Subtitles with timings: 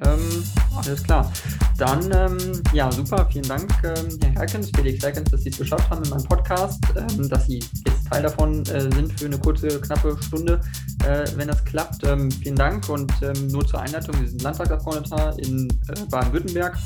[0.00, 0.44] Ähm,
[0.76, 1.30] alles klar.
[1.76, 5.90] Dann, ähm, ja, super, vielen Dank, ähm, Herr Herkens, Felix Herkens, dass Sie es geschafft
[5.90, 9.80] haben in meinem Podcast, ähm, dass Sie jetzt Teil davon äh, sind für eine kurze,
[9.80, 10.60] knappe Stunde,
[11.04, 12.04] äh, wenn das klappt.
[12.04, 16.78] Ähm, vielen Dank und ähm, nur zur Einleitung, Sie sind Landtagsabgeordneter in äh, Baden-Württemberg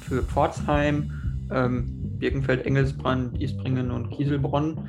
[0.00, 1.10] für Pforzheim,
[1.48, 4.88] Birkenfeld, Engelsbrand, Isbringen und Kieselbronn.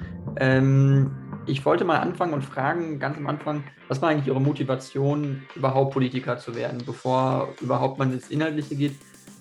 [1.48, 5.94] Ich wollte mal anfangen und fragen, ganz am Anfang, was war eigentlich Ihre Motivation, überhaupt
[5.94, 8.96] Politiker zu werden, bevor überhaupt man ins Inhaltliche geht?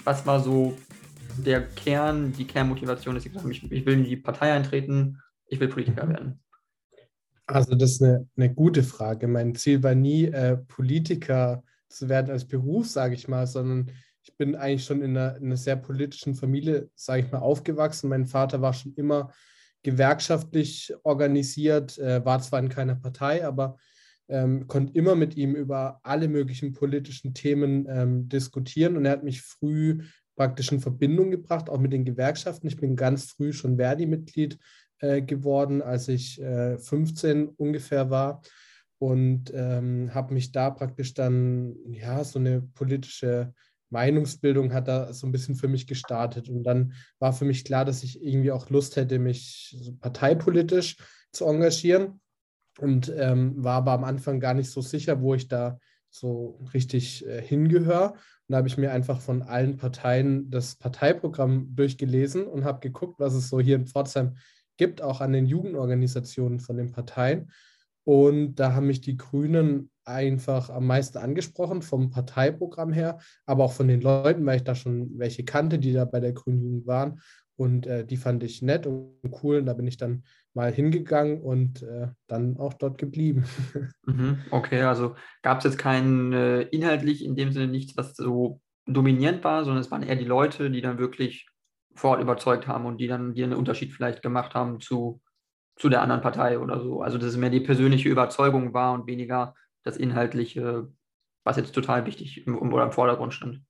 [0.04, 0.76] Was war so
[1.38, 5.18] der Kern, die Kernmotivation, dass Sie gesagt haben, ich, ich will in die Partei eintreten,
[5.46, 6.40] ich will Politiker werden?
[7.46, 9.26] Also das ist eine, eine gute Frage.
[9.26, 13.90] Mein Ziel war nie, äh, Politiker zu werden als Beruf, sage ich mal, sondern
[14.22, 18.08] ich bin eigentlich schon in einer, in einer sehr politischen Familie, sage ich mal, aufgewachsen.
[18.08, 19.32] Mein Vater war schon immer
[19.84, 23.76] gewerkschaftlich organisiert, äh, war zwar in keiner Partei, aber
[24.28, 29.22] ähm, konnte immer mit ihm über alle möglichen politischen Themen ähm, diskutieren und er hat
[29.22, 30.02] mich früh
[30.34, 32.66] praktisch in Verbindung gebracht, auch mit den Gewerkschaften.
[32.66, 34.58] Ich bin ganz früh schon Verdi-Mitglied
[34.98, 38.42] äh, geworden, als ich äh, 15 ungefähr war
[38.98, 43.52] und ähm, habe mich da praktisch dann, ja, so eine politische
[43.94, 46.48] Meinungsbildung hat da so ein bisschen für mich gestartet.
[46.48, 50.96] Und dann war für mich klar, dass ich irgendwie auch Lust hätte, mich parteipolitisch
[51.32, 52.20] zu engagieren.
[52.80, 55.78] Und ähm, war aber am Anfang gar nicht so sicher, wo ich da
[56.10, 58.12] so richtig äh, hingehöre.
[58.12, 63.20] Und da habe ich mir einfach von allen Parteien das Parteiprogramm durchgelesen und habe geguckt,
[63.20, 64.36] was es so hier in Pforzheim
[64.76, 67.52] gibt, auch an den Jugendorganisationen von den Parteien.
[68.04, 73.72] Und da haben mich die Grünen einfach am meisten angesprochen, vom Parteiprogramm her, aber auch
[73.72, 76.86] von den Leuten, weil ich da schon welche kannte, die da bei der Grünen Jugend
[76.86, 77.20] waren.
[77.56, 79.58] Und äh, die fand ich nett und cool.
[79.58, 83.44] Und da bin ich dann mal hingegangen und äh, dann auch dort geblieben.
[84.06, 88.60] Mhm, okay, also gab es jetzt kein äh, inhaltlich in dem Sinne nichts, was so
[88.86, 91.48] dominierend war, sondern es waren eher die Leute, die dann wirklich
[91.94, 95.22] vor Ort überzeugt haben und die dann dir einen Unterschied vielleicht gemacht haben zu,
[95.76, 97.00] zu der anderen Partei oder so.
[97.00, 99.54] Also dass es mehr die persönliche Überzeugung war und weniger
[99.84, 100.90] das Inhaltliche,
[101.44, 103.62] was jetzt total wichtig im, oder im Vordergrund stand?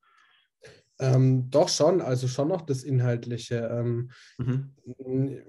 [1.00, 3.68] Ähm, doch schon, also schon noch das Inhaltliche.
[3.70, 4.72] Ähm, mhm.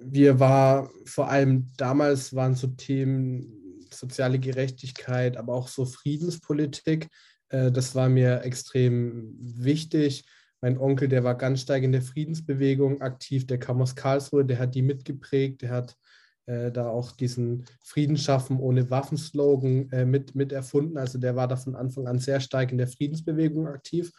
[0.02, 7.10] Wir war vor allem damals waren so Themen soziale Gerechtigkeit, aber auch so Friedenspolitik.
[7.50, 10.26] Äh, das war mir extrem wichtig.
[10.62, 14.58] Mein Onkel, der war ganz stark in der Friedensbewegung aktiv, der kam aus Karlsruhe, der
[14.58, 15.96] hat die mitgeprägt, der hat
[16.46, 20.98] äh, da auch diesen Frieden schaffen ohne Waffen-Slogan äh, mit, mit erfunden.
[20.98, 24.12] Also der war da von Anfang an sehr stark in der Friedensbewegung aktiv.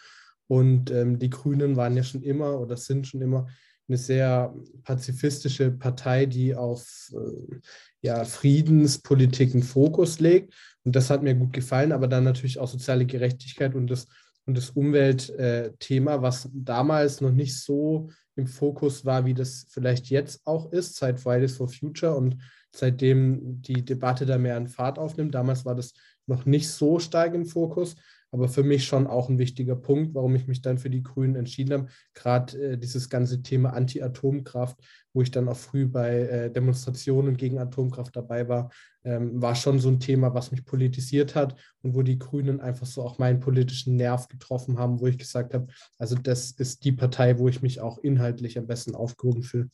[0.48, 3.48] Und ähm, die Grünen waren ja schon immer oder sind schon immer
[3.88, 7.56] eine sehr pazifistische Partei, die auf äh,
[8.00, 10.54] ja, Friedenspolitik einen Fokus legt.
[10.84, 14.08] Und das hat mir gut gefallen, aber dann natürlich auch soziale Gerechtigkeit und das,
[14.47, 20.47] und das Umweltthema, was damals noch nicht so im Fokus war, wie das vielleicht jetzt
[20.47, 22.37] auch ist, seit Fridays for Future und
[22.75, 25.35] seitdem die Debatte da mehr an Fahrt aufnimmt.
[25.35, 25.95] Damals war das
[26.27, 27.97] noch nicht so stark im Fokus,
[28.31, 31.37] aber für mich schon auch ein wichtiger Punkt, warum ich mich dann für die Grünen
[31.37, 31.87] entschieden habe.
[32.12, 34.79] Gerade äh, dieses ganze Thema Anti-Atomkraft,
[35.12, 38.71] wo ich dann auch früh bei äh, Demonstrationen gegen Atomkraft dabei war,
[39.06, 42.87] ähm, war schon so ein Thema, was mich politisiert hat und wo die Grünen einfach
[42.87, 46.93] so auch meinen politischen Nerv getroffen haben, wo ich gesagt habe, also das ist die
[46.93, 49.71] Partei, wo ich mich auch inhaltlich am besten aufgehoben fühle.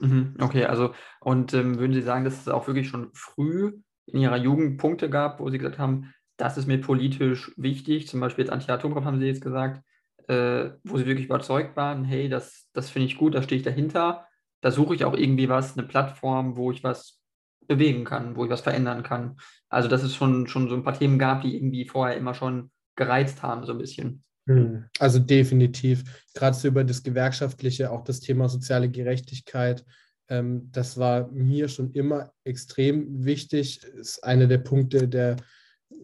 [0.00, 3.72] Mhm, okay, also und ähm, würden Sie sagen, dass es auch wirklich schon früh
[4.06, 8.20] in Ihrer Jugend Punkte gab, wo Sie gesagt haben, das ist mir politisch wichtig, zum
[8.20, 9.82] Beispiel jetzt Anti-Atomkraft haben Sie jetzt gesagt,
[10.28, 13.64] äh, wo Sie wirklich überzeugt waren, hey, das, das finde ich gut, da stehe ich
[13.64, 14.26] dahinter,
[14.60, 17.23] da suche ich auch irgendwie was, eine Plattform, wo ich was
[17.66, 19.36] bewegen kann, wo ich was verändern kann.
[19.68, 22.70] Also, dass es schon, schon so ein paar Themen gab, die irgendwie vorher immer schon
[22.96, 24.22] gereizt haben, so ein bisschen.
[24.46, 26.04] Hm, also definitiv.
[26.34, 29.84] Gerade so über das Gewerkschaftliche, auch das Thema soziale Gerechtigkeit,
[30.28, 33.82] ähm, das war mir schon immer extrem wichtig.
[33.82, 35.36] Ist einer der Punkte, der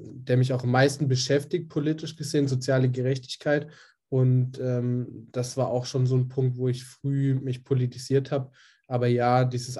[0.02, 3.68] der mich auch am meisten beschäftigt, politisch gesehen, soziale Gerechtigkeit.
[4.08, 8.50] Und ähm, das war auch schon so ein Punkt, wo ich früh mich politisiert habe.
[8.88, 9.78] Aber ja, dieses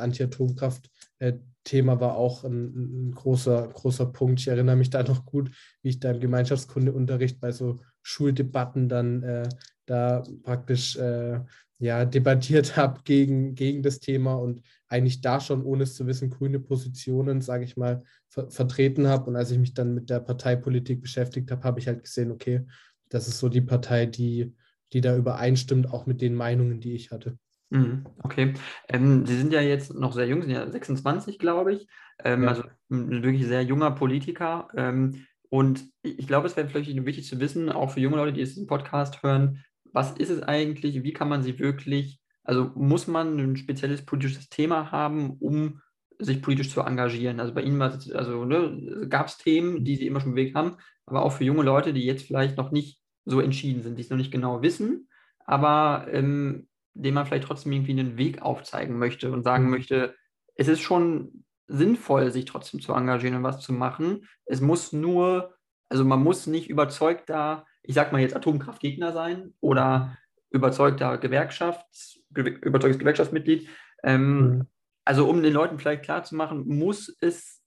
[1.60, 4.40] Anti-Atomkraft-Thema war auch ein, ein, großer, großer Punkt.
[4.40, 5.50] Ich erinnere mich da noch gut,
[5.82, 9.48] wie ich da im Gemeinschaftskundeunterricht bei so Schuldebatten dann äh,
[9.86, 11.40] da praktisch äh,
[11.78, 16.30] ja, debattiert habe gegen, gegen das Thema und eigentlich da schon, ohne es zu wissen,
[16.30, 19.30] grüne Positionen, sage ich mal, ver vertreten habe.
[19.30, 22.66] Und als ich mich dann mit der Parteipolitik beschäftigt habe, habe ich halt gesehen, okay,
[23.08, 24.54] das ist so die Partei, die,
[24.92, 27.38] die da übereinstimmt, auch mit den Meinungen, die ich hatte.
[27.70, 28.54] Mhm, okay.
[28.88, 31.86] Ähm, Sie sind ja jetzt noch sehr jung, sind ja 26, glaube ich.
[32.24, 32.48] Ähm, ja.
[32.50, 34.68] Also wirklich sehr junger Politiker.
[34.76, 38.40] Ähm, Und ich glaube, es wäre vielleicht wichtig zu wissen, auch für junge Leute, die
[38.40, 43.36] diesen Podcast hören, was ist es eigentlich, wie kann man sie wirklich, also muss man
[43.38, 45.80] ein spezielles politisches Thema haben, um
[46.18, 47.40] sich politisch zu engagieren.
[47.40, 50.76] Also bei Ihnen also, ne, gab es Themen, die Sie immer schon bewegt haben,
[51.06, 54.10] aber auch für junge Leute, die jetzt vielleicht noch nicht so entschieden sind, die es
[54.10, 55.08] noch nicht genau wissen,
[55.46, 59.70] aber ähm, dem man vielleicht trotzdem irgendwie einen Weg aufzeigen möchte und sagen mhm.
[59.70, 60.14] möchte,
[60.54, 64.26] es ist schon sinnvoll, sich trotzdem zu engagieren und was zu machen.
[64.44, 65.54] Es muss nur,
[65.88, 70.16] also man muss nicht überzeugter, ich sag mal jetzt Atomkraftgegner sein oder
[70.50, 73.68] überzeugter Gewerkschafts, überzeugtes Gewerkschaftsmitglied.
[74.02, 74.66] Ähm, mhm.
[75.04, 77.62] Also um den Leuten vielleicht klarzumachen, muss es,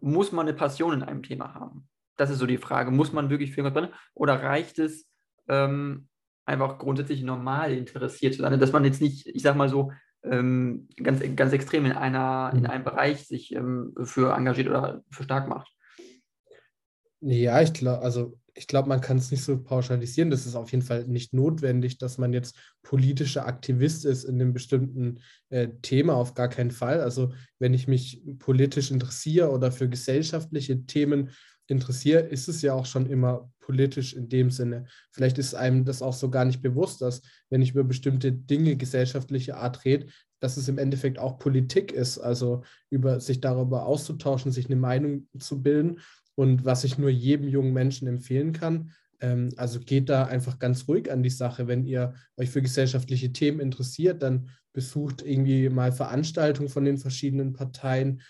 [0.00, 1.88] muss man eine Passion in einem Thema haben?
[2.16, 2.90] Das ist so die Frage.
[2.90, 4.00] Muss man wirklich für irgendwas brennen?
[4.14, 5.08] Oder reicht es,
[5.48, 6.08] ähm,
[6.46, 8.58] einfach grundsätzlich normal interessiert zu sein?
[8.58, 9.92] Dass man jetzt nicht, ich sag mal so,
[10.24, 12.66] ähm, ganz, ganz extrem in, einer, in mhm.
[12.66, 15.72] einem Bereich sich ähm, für engagiert oder für stark macht.
[17.20, 20.30] Ja, ich glaube, also ich glaube, man kann es nicht so pauschalisieren.
[20.30, 24.54] Das ist auf jeden Fall nicht notwendig, dass man jetzt politischer Aktivist ist in einem
[24.54, 25.20] bestimmten
[25.50, 27.00] äh, Thema, auf gar keinen Fall.
[27.00, 31.30] Also wenn ich mich politisch interessiere oder für gesellschaftliche Themen
[31.66, 34.86] interessiere, ist es ja auch schon immer politisch in dem Sinne.
[35.10, 37.20] Vielleicht ist einem das auch so gar nicht bewusst, dass
[37.50, 40.06] wenn ich über bestimmte Dinge gesellschaftlicher Art rede,
[40.38, 45.26] dass es im Endeffekt auch Politik ist, also über sich darüber auszutauschen, sich eine Meinung
[45.38, 45.98] zu bilden.
[46.36, 50.86] Und was ich nur jedem jungen Menschen empfehlen kann, ähm, also geht da einfach ganz
[50.86, 51.66] ruhig an die Sache.
[51.66, 57.52] Wenn ihr euch für gesellschaftliche Themen interessiert, dann besucht irgendwie mal Veranstaltungen von den verschiedenen
[57.52, 58.20] Parteien,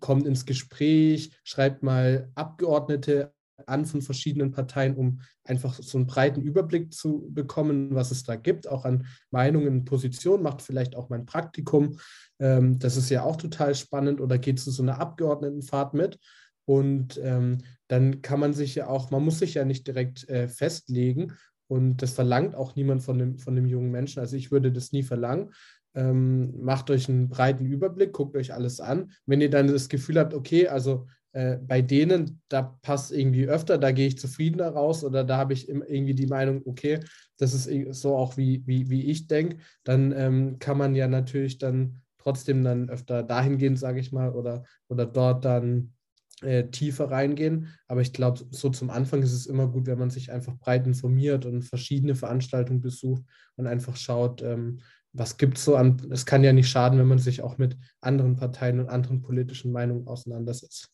[0.00, 3.32] kommt ins Gespräch, schreibt mal Abgeordnete
[3.66, 8.36] an von verschiedenen Parteien, um einfach so einen breiten Überblick zu bekommen, was es da
[8.36, 11.98] gibt, auch an Meinungen Positionen, macht vielleicht auch mein Praktikum.
[12.38, 16.18] Ähm, das ist ja auch total spannend oder geht zu so einer Abgeordnetenfahrt mit.
[16.64, 17.58] Und ähm,
[17.88, 21.32] dann kann man sich ja auch, man muss sich ja nicht direkt äh, festlegen
[21.66, 24.20] und das verlangt auch niemand von dem, von dem jungen Menschen.
[24.20, 25.52] Also ich würde das nie verlangen,
[25.94, 29.12] ähm, macht euch einen breiten Überblick, guckt euch alles an.
[29.26, 33.78] Wenn ihr dann das Gefühl habt, okay, also äh, bei denen, da passt irgendwie öfter,
[33.78, 37.00] da gehe ich zufriedener raus oder da habe ich irgendwie die Meinung, okay,
[37.38, 37.68] das ist
[38.00, 42.62] so auch wie, wie, wie ich denke, dann ähm, kann man ja natürlich dann trotzdem
[42.62, 45.94] dann öfter dahin gehen, sage ich mal, oder, oder dort dann
[46.42, 47.68] äh, tiefer reingehen.
[47.88, 50.86] Aber ich glaube, so zum Anfang ist es immer gut, wenn man sich einfach breit
[50.86, 53.22] informiert und verschiedene Veranstaltungen besucht
[53.56, 54.80] und einfach schaut, ähm,
[55.12, 57.76] was gibt es so an, es kann ja nicht schaden, wenn man sich auch mit
[58.00, 60.91] anderen Parteien und anderen politischen Meinungen auseinandersetzt.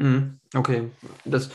[0.00, 0.90] Mhm, okay,
[1.24, 1.50] das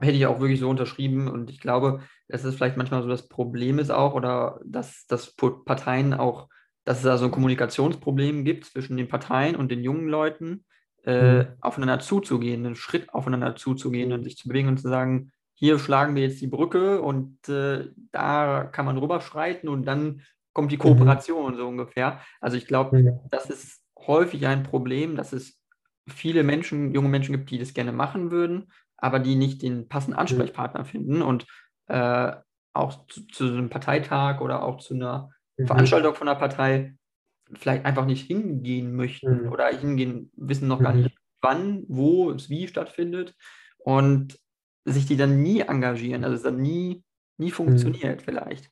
[0.00, 3.28] hätte ich auch wirklich so unterschrieben und ich glaube, dass es vielleicht manchmal so das
[3.28, 6.48] Problem ist auch oder dass, dass Parteien auch,
[6.84, 10.64] dass es da so ein Kommunikationsproblem gibt zwischen den Parteien und den jungen Leuten,
[11.04, 11.46] äh, mhm.
[11.60, 16.16] aufeinander zuzugehen, einen Schritt aufeinander zuzugehen und sich zu bewegen und zu sagen, hier schlagen
[16.16, 20.82] wir jetzt die Brücke und äh, da kann man rüberschreiten und dann kommt die mhm.
[20.82, 21.58] Kooperation mhm.
[21.58, 22.20] so ungefähr.
[22.40, 23.12] Also ich glaube, ja.
[23.30, 25.60] das ist häufig ein Problem, dass es
[26.08, 30.18] viele Menschen, junge Menschen gibt, die das gerne machen würden, aber die nicht den passenden
[30.18, 30.86] Ansprechpartner mhm.
[30.86, 31.46] finden und
[31.86, 32.32] äh,
[32.72, 35.66] auch zu, zu, einem Parteitag oder auch zu einer mhm.
[35.66, 36.94] Veranstaltung von einer Partei
[37.52, 39.52] vielleicht einfach nicht hingehen möchten mhm.
[39.52, 43.34] oder hingehen, wissen noch gar nicht, wann, wo es wie stattfindet
[43.78, 44.38] und
[44.84, 47.04] sich die dann nie engagieren, also es dann nie,
[47.38, 48.70] nie funktioniert vielleicht.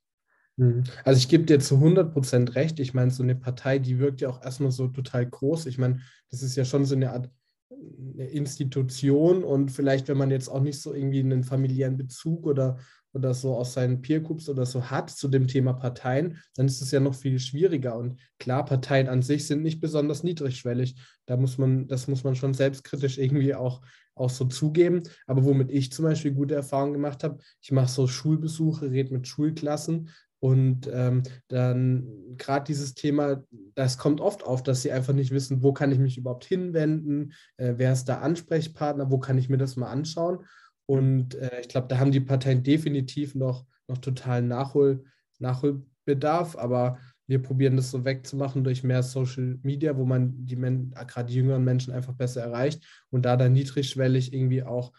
[0.63, 0.85] Mhm.
[1.05, 2.79] Also ich gebe dir zu 100% recht.
[2.79, 5.67] Ich meine, so eine Partei, die wirkt ja auch erstmal so total groß.
[5.67, 6.01] Ich meine,
[6.31, 7.31] das ist ja schon so eine Art
[7.71, 12.79] eine Institution und vielleicht, wenn man jetzt auch nicht so irgendwie einen familiären Bezug oder,
[13.13, 16.91] oder so aus seinen Peergroups oder so hat zu dem Thema Parteien, dann ist es
[16.93, 17.97] ja noch viel schwieriger.
[17.97, 20.95] Und klar, Parteien an sich sind nicht besonders niedrigschwellig.
[21.27, 23.81] Da muss man, das muss man schon selbstkritisch irgendwie auch,
[24.15, 25.03] auch so zugeben.
[25.27, 29.27] Aber womit ich zum Beispiel gute Erfahrungen gemacht habe, ich mache so Schulbesuche, rede mit
[29.27, 30.11] Schulklassen
[30.43, 33.45] und ähm, dann gerade dieses Thema,
[33.77, 37.33] das kommt oft auf, dass sie einfach nicht wissen, wo kann ich mich überhaupt hinwenden,
[37.59, 40.45] äh, wer ist der Ansprechpartner, wo kann ich mir das mal anschauen.
[40.85, 45.05] Und äh, ich glaube, da haben die Parteien definitiv noch, noch totalen Nachhol,
[45.39, 51.27] Nachholbedarf, aber wir probieren das so wegzumachen durch mehr Social Media, wo man die gerade
[51.29, 54.93] die jüngeren Menschen einfach besser erreicht und da dann niedrigschwellig irgendwie auch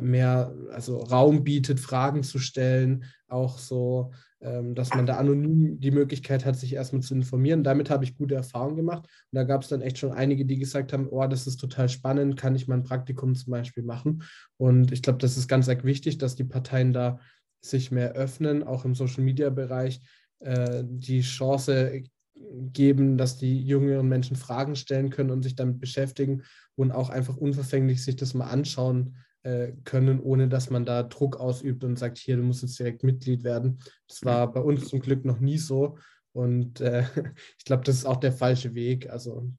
[0.00, 5.90] mehr also Raum bietet, Fragen zu stellen, auch so ähm, dass man da anonym die
[5.90, 7.64] Möglichkeit hat, sich erstmal zu informieren.
[7.64, 9.02] Damit habe ich gute Erfahrungen gemacht.
[9.04, 11.88] Und da gab es dann echt schon einige, die gesagt haben, oh, das ist total
[11.88, 14.22] spannend, kann ich mein Praktikum zum Beispiel machen.
[14.56, 17.18] Und ich glaube, das ist ganz wichtig, dass die Parteien da
[17.60, 20.00] sich mehr öffnen, auch im Social-Media-Bereich
[20.38, 22.04] äh, die Chance
[22.36, 26.44] geben, dass die jüngeren Menschen Fragen stellen können und sich damit beschäftigen
[26.76, 31.36] und auch einfach unverfänglich sich das mal anschauen, äh, können, ohne dass man da Druck
[31.36, 33.78] ausübt und sagt, hier, du musst jetzt direkt Mitglied werden.
[34.08, 35.98] Das war bei uns zum Glück noch nie so.
[36.32, 37.04] Und äh,
[37.58, 39.10] ich glaube, das ist auch der falsche Weg.
[39.10, 39.50] Also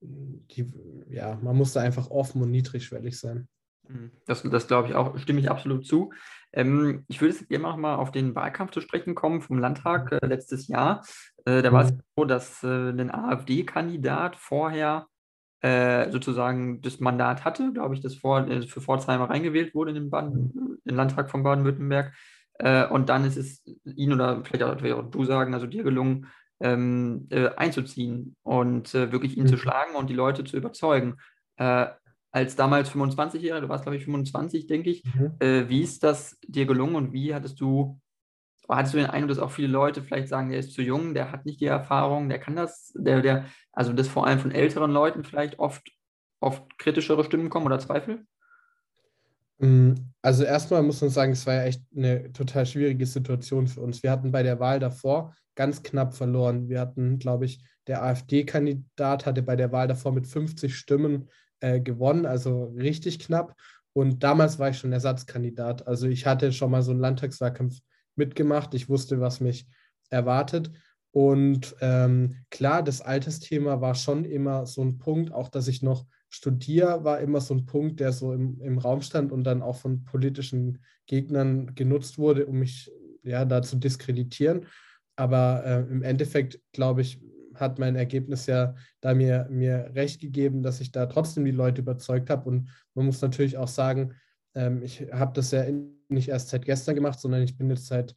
[0.00, 0.66] die,
[1.08, 3.48] ja, man muss da einfach offen und niedrigschwellig sein.
[3.88, 4.10] Mhm.
[4.26, 6.12] Das, das glaube ich auch, stimme ich absolut zu.
[6.52, 10.12] Ähm, ich würde jetzt gerne noch mal auf den Wahlkampf zu sprechen kommen vom Landtag
[10.12, 11.04] äh, letztes Jahr.
[11.44, 12.00] Äh, da war es mhm.
[12.16, 15.06] so, dass äh, ein AfD-Kandidat vorher
[15.62, 19.96] äh, sozusagen das Mandat hatte, glaube ich, das vor, äh, für Pforzheim reingewählt wurde in
[19.96, 20.78] den, Baden, mhm.
[20.84, 22.12] den Landtag von Baden-Württemberg.
[22.58, 26.26] Äh, und dann ist es ihn oder vielleicht auch, auch du sagen, also dir gelungen,
[26.60, 29.48] ähm, einzuziehen und wirklich ihn mhm.
[29.48, 31.16] zu schlagen und die Leute zu überzeugen
[32.32, 35.04] als damals 25-Jähriger, du warst, glaube ich, 25, denke ich.
[35.04, 35.34] Mhm.
[35.38, 38.00] Äh, wie ist das dir gelungen und wie hattest du,
[38.68, 41.32] hattest du den Eindruck, dass auch viele Leute vielleicht sagen, der ist zu jung, der
[41.32, 44.90] hat nicht die Erfahrung, der kann das, der, der, also das vor allem von älteren
[44.90, 45.90] Leuten vielleicht oft,
[46.40, 48.24] oft kritischere Stimmen kommen oder Zweifel?
[49.58, 53.80] Mm, also erstmal muss man sagen, es war ja echt eine total schwierige Situation für
[53.80, 54.02] uns.
[54.02, 56.68] Wir hatten bei der Wahl davor ganz knapp verloren.
[56.68, 61.28] Wir hatten, glaube ich, der AfD-Kandidat hatte bei der Wahl davor mit 50 Stimmen
[61.60, 63.54] äh, gewonnen, also richtig knapp.
[63.92, 65.86] Und damals war ich schon Ersatzkandidat.
[65.86, 67.78] Also ich hatte schon mal so einen Landtagswahlkampf
[68.22, 68.74] mitgemacht.
[68.74, 69.66] Ich wusste, was mich
[70.10, 70.70] erwartet.
[71.10, 76.06] Und ähm, klar, das Altersthema war schon immer so ein Punkt, auch dass ich noch
[76.30, 79.76] studiere, war immer so ein Punkt, der so im, im Raum stand und dann auch
[79.76, 82.90] von politischen Gegnern genutzt wurde, um mich
[83.22, 84.66] ja da zu diskreditieren.
[85.16, 87.20] Aber äh, im Endeffekt, glaube ich,
[87.54, 91.82] hat mein Ergebnis ja da mir, mir recht gegeben, dass ich da trotzdem die Leute
[91.82, 92.48] überzeugt habe.
[92.48, 94.14] Und man muss natürlich auch sagen,
[94.54, 95.64] ähm, ich habe das ja
[96.08, 98.14] nicht erst seit gestern gemacht, sondern ich bin jetzt seit,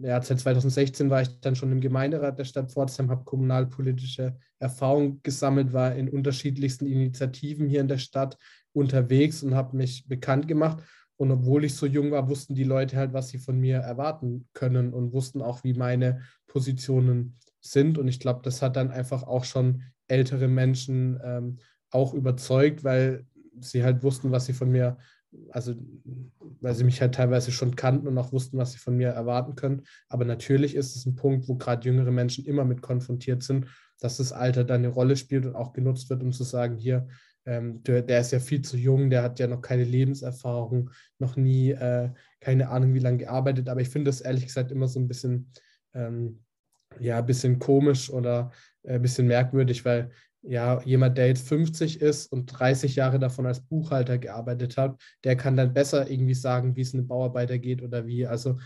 [0.00, 5.20] ja, seit 2016 war ich dann schon im Gemeinderat der Stadt Pforzheim, habe kommunalpolitische Erfahrung
[5.22, 8.38] gesammelt, war in unterschiedlichsten Initiativen hier in der Stadt
[8.72, 10.82] unterwegs und habe mich bekannt gemacht.
[11.16, 14.48] Und obwohl ich so jung war, wussten die Leute halt, was sie von mir erwarten
[14.52, 17.98] können und wussten auch, wie meine Positionen sind.
[17.98, 21.58] Und ich glaube, das hat dann einfach auch schon ältere Menschen ähm,
[21.90, 23.26] auch überzeugt, weil
[23.60, 24.98] sie halt wussten, was sie von mir,
[25.50, 25.74] also
[26.60, 29.54] weil sie mich halt teilweise schon kannten und auch wussten, was sie von mir erwarten
[29.54, 29.82] können.
[30.08, 33.66] Aber natürlich ist es ein Punkt, wo gerade jüngere Menschen immer mit konfrontiert sind,
[34.00, 37.06] dass das Alter dann eine Rolle spielt und auch genutzt wird, um zu sagen, hier,
[37.46, 41.36] ähm, der, der, ist ja viel zu jung, der hat ja noch keine Lebenserfahrung, noch
[41.36, 42.10] nie, äh,
[42.40, 43.68] keine Ahnung, wie lange gearbeitet.
[43.68, 45.50] Aber ich finde das ehrlich gesagt immer so ein bisschen
[45.94, 46.40] ähm,
[47.00, 48.50] ja, ein bisschen komisch oder
[48.84, 50.10] ein äh, bisschen merkwürdig, weil
[50.46, 55.36] ja, jemand, der jetzt 50 ist und 30 Jahre davon als Buchhalter gearbeitet hat, der
[55.36, 58.26] kann dann besser irgendwie sagen, wie es einem Bauarbeiter geht oder wie.
[58.26, 58.58] Also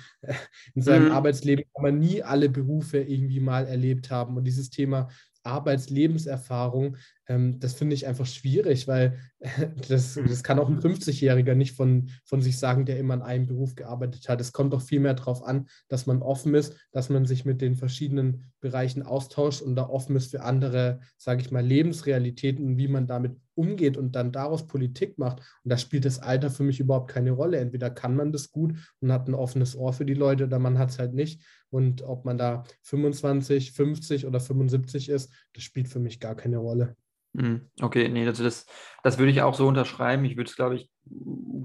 [0.75, 1.12] in seinem mhm.
[1.12, 4.37] Arbeitsleben kann man nie alle Berufe irgendwie mal erlebt haben.
[4.37, 5.08] Und dieses Thema
[5.49, 9.19] Arbeitslebenserfahrung, ähm, das finde ich einfach schwierig, weil
[9.88, 13.47] das, das kann auch ein 50-Jähriger nicht von, von sich sagen, der immer in einem
[13.47, 14.40] Beruf gearbeitet hat.
[14.40, 17.61] Es kommt doch viel mehr darauf an, dass man offen ist, dass man sich mit
[17.61, 22.78] den verschiedenen Bereichen austauscht und da offen ist für andere, sage ich mal, Lebensrealitäten und
[22.78, 25.41] wie man damit umgeht und dann daraus Politik macht.
[25.65, 27.59] Und da spielt das Alter für mich überhaupt keine Rolle.
[27.59, 30.79] Entweder kann man das gut und hat ein offenes Ohr für die Leute oder man
[30.79, 31.43] hat es halt nicht.
[31.71, 36.59] Und ob man da 25, 50 oder 75 ist, das spielt für mich gar keine
[36.59, 36.97] Rolle.
[37.37, 38.65] Hm, okay, nee, also das,
[39.03, 40.25] das würde ich auch so unterschreiben.
[40.25, 40.91] Ich würde es, glaube ich,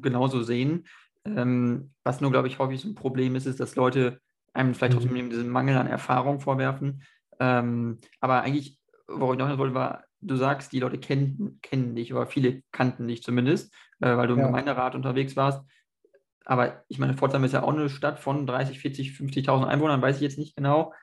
[0.01, 0.85] genauso sehen.
[1.25, 4.19] Ähm, was nur, glaube ich, häufig so ein Problem ist, ist, dass Leute
[4.53, 5.29] einem vielleicht trotzdem mhm.
[5.29, 7.03] diesen Mangel an Erfahrung vorwerfen.
[7.39, 12.13] Ähm, aber eigentlich, worauf ich noch wollte, war, du sagst, die Leute kennen, kennen dich
[12.13, 14.47] oder viele kannten dich zumindest, äh, weil du im ja.
[14.47, 15.61] Gemeinderat unterwegs warst.
[16.45, 20.17] Aber ich meine, Pforzheim ist ja auch eine Stadt von 30, 40, 50.000 Einwohnern, weiß
[20.17, 20.93] ich jetzt nicht genau,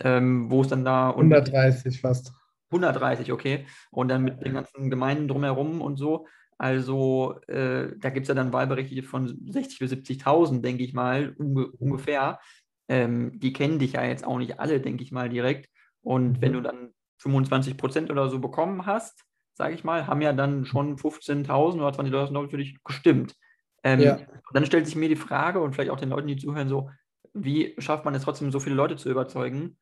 [0.00, 1.10] ähm, wo es dann da.
[1.10, 2.32] 130 fast.
[2.70, 3.66] 130, okay.
[3.90, 6.26] Und dann mit den ganzen Gemeinden drumherum und so.
[6.58, 11.34] Also äh, da gibt es ja dann Wahlberechtigte von 60.000 bis 70.000, denke ich mal,
[11.38, 12.40] unge ungefähr.
[12.88, 15.68] Ähm, die kennen dich ja jetzt auch nicht alle, denke ich mal, direkt.
[16.00, 16.40] Und mhm.
[16.40, 20.64] wenn du dann 25 Prozent oder so bekommen hast, sage ich mal, haben ja dann
[20.64, 23.34] schon 15.000 oder 20.000 für dich gestimmt.
[23.82, 24.18] Ähm, ja.
[24.52, 26.90] Dann stellt sich mir die Frage und vielleicht auch den Leuten, die zuhören, so,
[27.32, 29.78] wie schafft man es trotzdem, so viele Leute zu überzeugen,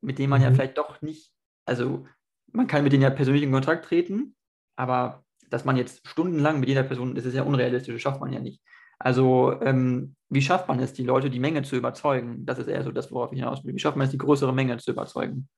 [0.00, 0.46] mit denen man mhm.
[0.46, 1.32] ja vielleicht doch nicht,
[1.64, 2.06] also
[2.52, 4.36] man kann mit denen ja persönlich in Kontakt treten,
[4.76, 8.32] aber dass man jetzt stundenlang mit jeder Person, das ist ja unrealistisch, das schafft man
[8.32, 8.60] ja nicht.
[8.98, 12.46] Also, ähm, wie schafft man es, die Leute, die Menge zu überzeugen?
[12.46, 13.74] Das ist eher so das, worauf ich hinaus will.
[13.74, 15.48] Wie schafft man es, die größere Menge zu überzeugen?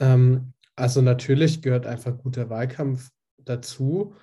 [0.00, 4.14] Ähm, also natürlich gehört einfach guter Wahlkampf dazu.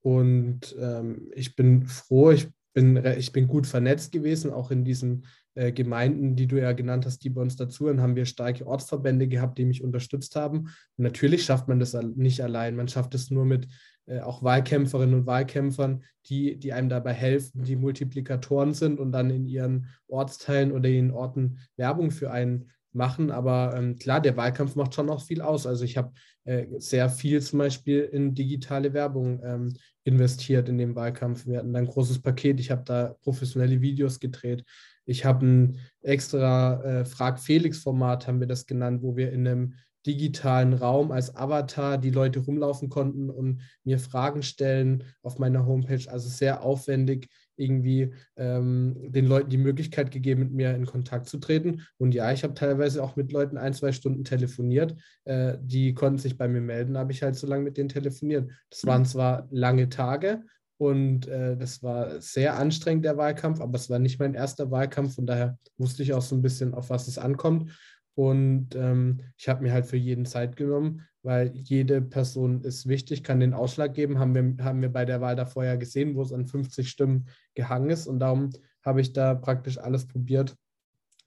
[0.00, 5.26] Und ähm, ich bin froh, ich bin, ich bin gut vernetzt gewesen, auch in diesen
[5.54, 9.26] äh, Gemeinden, die du ja genannt hast, die bei uns dazuhören, haben wir starke Ortsverbände
[9.26, 10.58] gehabt, die mich unterstützt haben.
[10.58, 12.76] Und natürlich schafft man das nicht allein.
[12.76, 13.66] Man schafft es nur mit
[14.06, 19.30] äh, auch Wahlkämpferinnen und Wahlkämpfern, die, die einem dabei helfen, die Multiplikatoren sind und dann
[19.30, 23.30] in ihren Ortsteilen oder in Orten Werbung für einen machen.
[23.30, 25.66] Aber ähm, klar, der Wahlkampf macht schon noch viel aus.
[25.66, 26.12] Also ich habe
[26.44, 31.46] äh, sehr viel zum Beispiel in digitale Werbung ähm, investiert in den Wahlkampf.
[31.46, 32.60] Wir hatten da ein großes Paket.
[32.60, 34.64] Ich habe da professionelle Videos gedreht.
[35.04, 39.74] Ich habe ein extra äh, Frag Felix-Format, haben wir das genannt, wo wir in einem
[40.06, 46.10] digitalen Raum als Avatar die Leute rumlaufen konnten und mir Fragen stellen auf meiner Homepage.
[46.10, 47.28] Also sehr aufwendig
[47.58, 51.82] irgendwie ähm, den Leuten die Möglichkeit gegeben, mit mir in Kontakt zu treten.
[51.98, 54.94] Und ja, ich habe teilweise auch mit Leuten ein, zwei Stunden telefoniert.
[55.24, 58.50] Äh, die konnten sich bei mir melden, habe ich halt so lange mit denen telefoniert.
[58.70, 59.06] Das waren mhm.
[59.06, 60.42] zwar lange Tage
[60.78, 65.16] und äh, das war sehr anstrengend, der Wahlkampf, aber es war nicht mein erster Wahlkampf.
[65.16, 67.72] Von daher wusste ich auch so ein bisschen, auf was es ankommt.
[68.18, 73.22] Und ähm, ich habe mir halt für jeden Zeit genommen, weil jede Person ist wichtig,
[73.22, 74.18] kann den Ausschlag geben.
[74.18, 77.28] Haben wir, haben wir bei der Wahl davor ja gesehen, wo es an 50 Stimmen
[77.54, 78.08] gehangen ist.
[78.08, 78.50] Und darum
[78.82, 80.56] habe ich da praktisch alles probiert,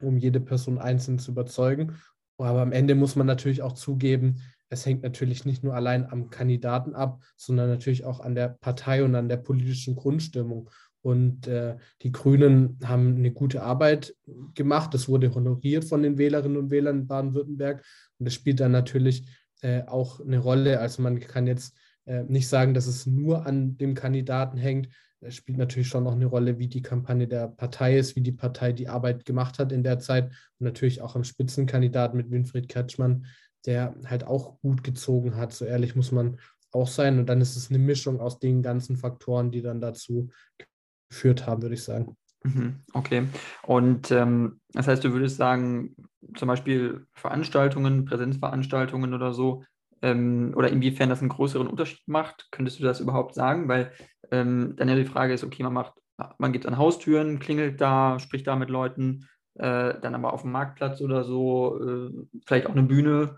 [0.02, 1.96] um jede Person einzeln zu überzeugen.
[2.38, 6.30] Aber am Ende muss man natürlich auch zugeben, es hängt natürlich nicht nur allein am
[6.30, 10.70] Kandidaten ab, sondern natürlich auch an der Partei und an der politischen Grundstimmung.
[11.02, 14.16] Und äh, die Grünen haben eine gute Arbeit
[14.54, 14.94] gemacht.
[14.94, 17.84] Das wurde honoriert von den Wählerinnen und Wählern in Baden-Württemberg.
[18.20, 19.26] Und das spielt dann natürlich
[19.62, 20.80] äh, auch eine Rolle.
[20.80, 24.90] Also man kann jetzt äh, nicht sagen, dass es nur an dem Kandidaten hängt.
[25.22, 28.32] Es spielt natürlich schon auch eine Rolle, wie die Kampagne der Partei ist, wie die
[28.32, 30.26] Partei die Arbeit gemacht hat in der Zeit.
[30.26, 33.26] Und natürlich auch am Spitzenkandidaten mit Winfried Kretschmann,
[33.66, 35.54] der halt auch gut gezogen hat.
[35.54, 36.38] So ehrlich muss man
[36.72, 37.20] auch sein.
[37.20, 40.30] Und dann ist es eine Mischung aus den ganzen Faktoren, die dann dazu
[41.12, 42.16] geführt haben, würde ich sagen.
[42.44, 43.28] Mhm, okay.
[43.64, 45.96] Und ähm, das heißt, du würdest sagen,
[46.36, 49.64] zum Beispiel Veranstaltungen, Präsenzveranstaltungen oder so,
[50.02, 53.68] ähm, oder inwiefern das einen größeren Unterschied macht, könntest du das überhaupt sagen?
[53.68, 53.92] Weil
[54.32, 55.94] ähm, dann ja die Frage ist, okay, man macht,
[56.40, 60.52] man geht an Haustüren, klingelt da, spricht da mit Leuten, äh, dann aber auf dem
[60.52, 63.38] Marktplatz oder so, äh, vielleicht auch eine Bühne.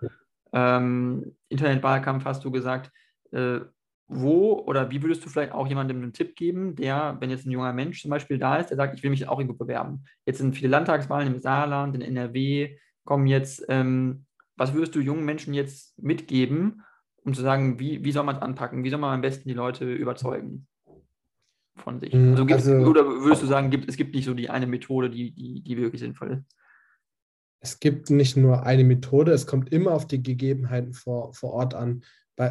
[0.54, 2.92] Ähm, Internetwahlkampf hast du gesagt.
[3.32, 3.62] Äh,
[4.08, 7.52] wo oder wie würdest du vielleicht auch jemandem einen Tipp geben, der, wenn jetzt ein
[7.52, 10.04] junger Mensch zum Beispiel da ist, der sagt, ich will mich auch irgendwo bewerben.
[10.26, 15.26] Jetzt sind viele Landtagswahlen im Saarland, in NRW, kommen jetzt, ähm, was würdest du jungen
[15.26, 16.84] Menschen jetzt mitgeben,
[17.24, 18.84] um zu sagen, wie, wie soll man es anpacken?
[18.84, 20.68] Wie soll man am besten die Leute überzeugen
[21.76, 22.14] von sich?
[22.14, 25.10] Hm, also, also oder würdest du sagen, gibt, es gibt nicht so die eine Methode,
[25.10, 26.44] die, die, die wirklich sinnvoll ist?
[27.62, 31.74] Es gibt nicht nur eine Methode, es kommt immer auf die Gegebenheiten vor, vor Ort
[31.74, 32.04] an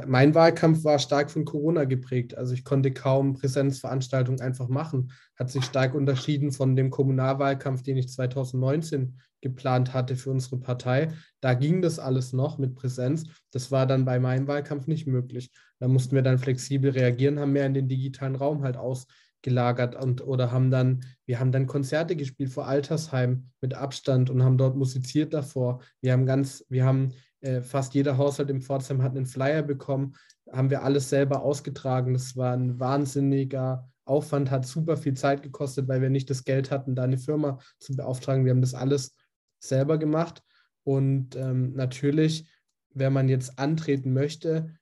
[0.06, 2.36] mein Wahlkampf war stark von Corona geprägt.
[2.36, 5.10] Also ich konnte kaum Präsenzveranstaltungen einfach machen.
[5.36, 11.08] Hat sich stark unterschieden von dem Kommunalwahlkampf, den ich 2019 geplant hatte für unsere Partei.
[11.40, 13.24] Da ging das alles noch mit Präsenz.
[13.50, 15.50] Das war dann bei meinem Wahlkampf nicht möglich.
[15.80, 20.24] Da mussten wir dann flexibel reagieren, haben mehr in den digitalen Raum halt ausgelagert und
[20.24, 24.76] oder haben dann, wir haben dann Konzerte gespielt vor Altersheim mit Abstand und haben dort
[24.76, 25.80] musiziert davor.
[26.00, 27.14] Wir haben ganz, wir haben
[27.62, 30.14] fast jeder Haushalt im Pforzheim hat einen Flyer bekommen,
[30.50, 32.12] haben wir alles selber ausgetragen.
[32.12, 36.70] Das war ein wahnsinniger Aufwand, hat super viel Zeit gekostet, weil wir nicht das Geld
[36.70, 38.44] hatten, da eine Firma zu beauftragen.
[38.44, 39.16] Wir haben das alles
[39.58, 40.42] selber gemacht.
[40.84, 42.50] Und ähm, natürlich,
[42.90, 44.74] wenn man jetzt antreten möchte,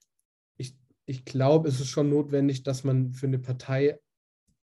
[0.57, 3.99] ich, ich glaube, es ist schon notwendig, dass man für eine Partei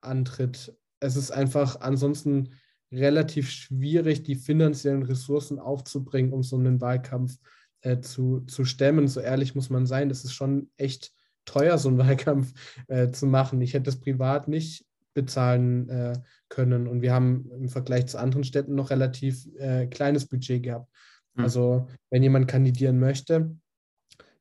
[0.01, 0.75] antritt.
[0.99, 2.51] Es ist einfach ansonsten
[2.91, 7.37] relativ schwierig, die finanziellen Ressourcen aufzubringen, um so einen Wahlkampf
[7.85, 9.07] äh, zu, zu stemmen.
[9.07, 11.13] So ehrlich muss man sein, das ist schon echt
[11.45, 12.53] teuer, so einen Wahlkampf
[12.87, 13.61] äh, zu machen.
[13.61, 16.19] Ich hätte das privat nicht bezahlen äh,
[16.49, 16.87] können.
[16.87, 20.91] Und wir haben im Vergleich zu anderen Städten noch relativ äh, kleines Budget gehabt.
[21.35, 21.43] Mhm.
[21.43, 23.55] Also wenn jemand kandidieren möchte,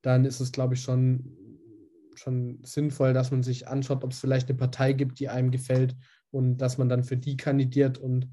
[0.02, 1.37] dann ist es, glaube ich, schon,
[2.14, 5.94] schon sinnvoll, dass man sich anschaut, ob es vielleicht eine Partei gibt, die einem gefällt
[6.30, 8.28] und dass man dann für die kandidiert und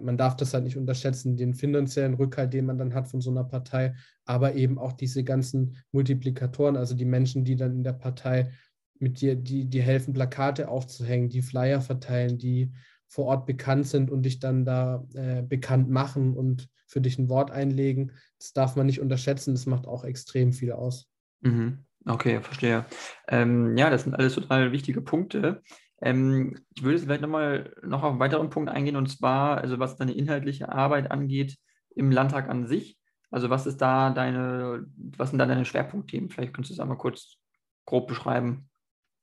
[0.00, 3.30] man darf das halt nicht unterschätzen, den finanziellen Rückhalt, den man dann hat von so
[3.30, 7.94] einer Partei, aber eben auch diese ganzen Multiplikatoren, also die Menschen, die dann in der
[7.94, 8.50] Partei
[8.98, 12.72] mit dir, die, die helfen, Plakate aufzuhängen, die Flyer verteilen, die
[13.08, 17.28] vor Ort bekannt sind und dich dann da äh, bekannt machen und für dich ein
[17.28, 18.12] Wort einlegen.
[18.38, 21.08] Das darf man nicht unterschätzen, das macht auch extrem viel aus.
[21.40, 21.84] Mhm.
[22.06, 22.86] Okay, verstehe.
[23.28, 25.62] Ähm, ja, das sind alles total wichtige Punkte.
[26.00, 29.96] Ähm, ich würde vielleicht nochmal noch auf einen weiteren Punkt eingehen, und zwar, also was
[29.96, 31.56] deine inhaltliche Arbeit angeht
[31.94, 32.98] im Landtag an sich.
[33.30, 34.86] Also was ist da deine,
[35.16, 36.30] was sind da deine Schwerpunktthemen?
[36.30, 37.36] Vielleicht könntest du es einmal kurz
[37.84, 38.68] grob beschreiben.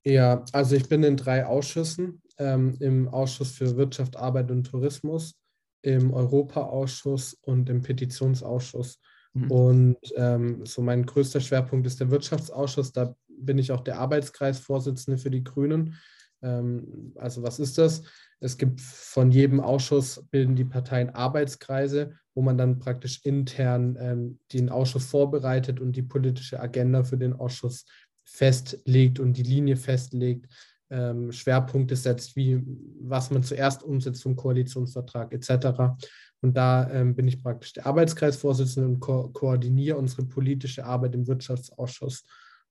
[0.06, 2.22] Ja, also ich bin in drei Ausschüssen.
[2.38, 5.36] ähm, im Ausschuss für Wirtschaft, Arbeit und Tourismus,
[5.82, 9.00] im Europaausschuss und im Petitionsausschuss.
[9.34, 9.52] Mhm.
[9.52, 12.92] Und ähm, so mein größter Schwerpunkt ist der Wirtschaftsausschuss.
[12.92, 15.98] Da bin ich auch der Arbeitskreisvorsitzende für die Grünen.
[16.42, 18.04] Ähm, also was ist das?
[18.40, 24.40] Es gibt von jedem Ausschuss bilden die Parteien Arbeitskreise, wo man dann praktisch intern ähm,
[24.54, 27.86] den Ausschuss vorbereitet und die politische Agenda für den Ausschuss
[28.24, 30.48] festlegt und die Linie festlegt,
[30.90, 32.64] ähm, Schwerpunkte setzt, wie
[33.02, 35.98] was man zuerst umsetzt zum Koalitionsvertrag etc.
[36.42, 41.28] Und da ähm, bin ich praktisch der Arbeitskreisvorsitzende und ko koordiniere unsere politische Arbeit im
[41.28, 42.24] Wirtschaftsausschuss.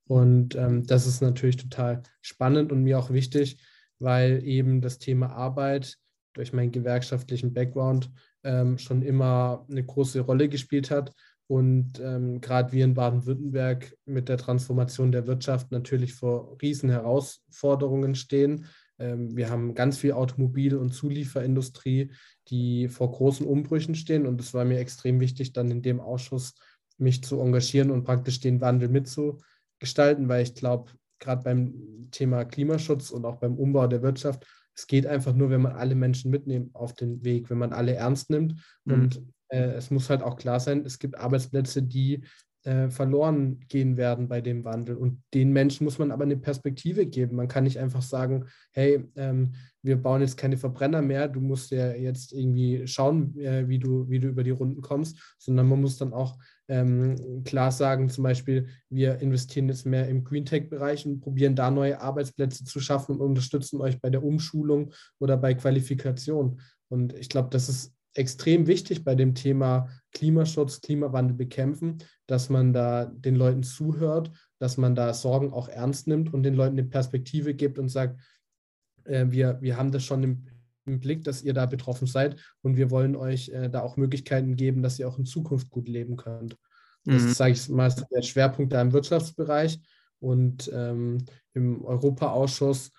[0.07, 3.59] Und ähm, das ist natürlich total spannend und mir auch wichtig,
[3.99, 5.99] weil eben das Thema Arbeit
[6.35, 8.11] durch meinen gewerkschaftlichen Background
[8.45, 11.13] ähm, schon immer eine große Rolle gespielt hat.
[11.49, 18.15] Und ähm, gerade wir in Baden-Württemberg mit der Transformation der Wirtschaft natürlich vor riesen Herausforderungen
[18.15, 18.67] stehen.
[18.99, 22.13] Ähm, wir haben ganz viel Automobil- und Zulieferindustrie,
[22.49, 24.27] die vor großen Umbrüchen stehen.
[24.27, 26.55] Und es war mir extrem wichtig, dann in dem Ausschuss
[26.99, 28.89] mich zu engagieren und praktisch den Wandel
[29.77, 34.87] mitzugestalten, weil ich glaube, gerade beim Thema Klimaschutz und auch beim Umbau der Wirtschaft, es
[34.87, 38.29] geht einfach nur, wenn man alle Menschen mitnimmt auf den Weg, wenn man alle ernst
[38.29, 38.63] nimmt.
[38.85, 38.93] Mhm.
[38.95, 42.25] Und äh, es muss halt auch klar sein, es gibt Arbeitsplätze, die
[42.67, 44.97] äh, verloren gehen werden bei dem Wandel.
[44.97, 47.37] Und den Menschen muss man aber eine Perspektive geben.
[47.37, 51.71] Man kann nicht einfach sagen, hey, ähm, wir bauen jetzt keine Verbrenner mehr, du musst
[51.71, 55.81] ja jetzt irgendwie schauen, äh, wie, du, wie du über die Runden kommst, sondern man
[55.81, 61.07] muss dann auch ähm, klar sagen, zum Beispiel, wir investieren jetzt mehr im Green Tech-Bereich
[61.07, 65.55] und probieren da neue Arbeitsplätze zu schaffen und unterstützen euch bei der Umschulung oder bei
[65.55, 66.61] Qualifikation.
[66.89, 72.73] Und ich glaube, das ist extrem wichtig bei dem Thema Klimaschutz, Klimawandel bekämpfen, dass man
[72.73, 76.89] da den Leuten zuhört, dass man da Sorgen auch ernst nimmt und den Leuten eine
[76.89, 78.21] Perspektive gibt und sagt,
[79.05, 80.47] äh, wir, wir haben das schon im,
[80.87, 84.57] im, Blick, dass ihr da betroffen seid und wir wollen euch äh, da auch Möglichkeiten
[84.57, 86.57] geben, dass ihr auch in Zukunft gut leben könnt.
[87.05, 87.29] Das mhm.
[87.29, 89.79] ist, sage ich mal, der Schwerpunkt da im Wirtschaftsbereich
[90.21, 91.19] und ähm,
[91.53, 92.91] im Europaausschuss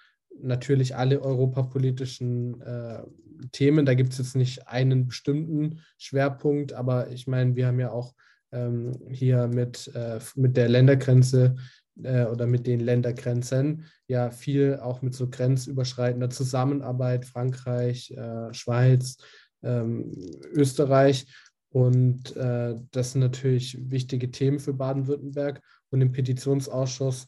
[0.42, 3.04] natürlich alle europapolitischen äh,
[3.52, 3.86] Themen.
[3.86, 8.14] Da gibt es jetzt nicht einen bestimmten Schwerpunkt, aber ich meine, wir haben ja auch
[8.52, 11.56] ähm, hier mit, äh, mit der Ländergrenze
[12.04, 19.18] äh, oder mit den Ländergrenzen ja viel auch mit so grenzüberschreitender Zusammenarbeit, Frankreich, äh, Schweiz,
[19.64, 20.12] ähm,
[20.54, 21.28] Österreich.
[21.70, 25.62] Und äh, das sind natürlich wichtige Themen für Baden-Württemberg.
[25.90, 27.28] Und im Petitionsausschuss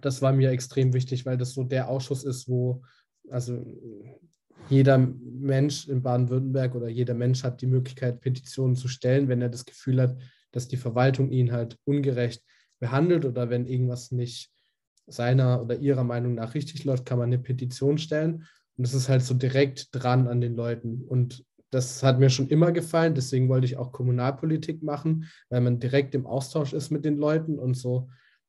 [0.00, 2.82] das war mir extrem wichtig, weil das so der Ausschuss ist, wo
[3.30, 3.64] also
[4.68, 9.48] jeder Mensch in Baden-Württemberg oder jeder Mensch hat die Möglichkeit, Petitionen zu stellen, wenn er
[9.48, 10.16] das Gefühl hat,
[10.52, 12.42] dass die Verwaltung ihn halt ungerecht
[12.78, 14.50] behandelt oder wenn irgendwas nicht
[15.06, 18.46] seiner oder ihrer Meinung nach richtig läuft, kann man eine Petition stellen.
[18.76, 21.02] Und das ist halt so direkt dran an den Leuten.
[21.02, 23.14] Und das hat mir schon immer gefallen.
[23.14, 27.58] Deswegen wollte ich auch Kommunalpolitik machen, weil man direkt im Austausch ist mit den Leuten
[27.58, 28.08] und so,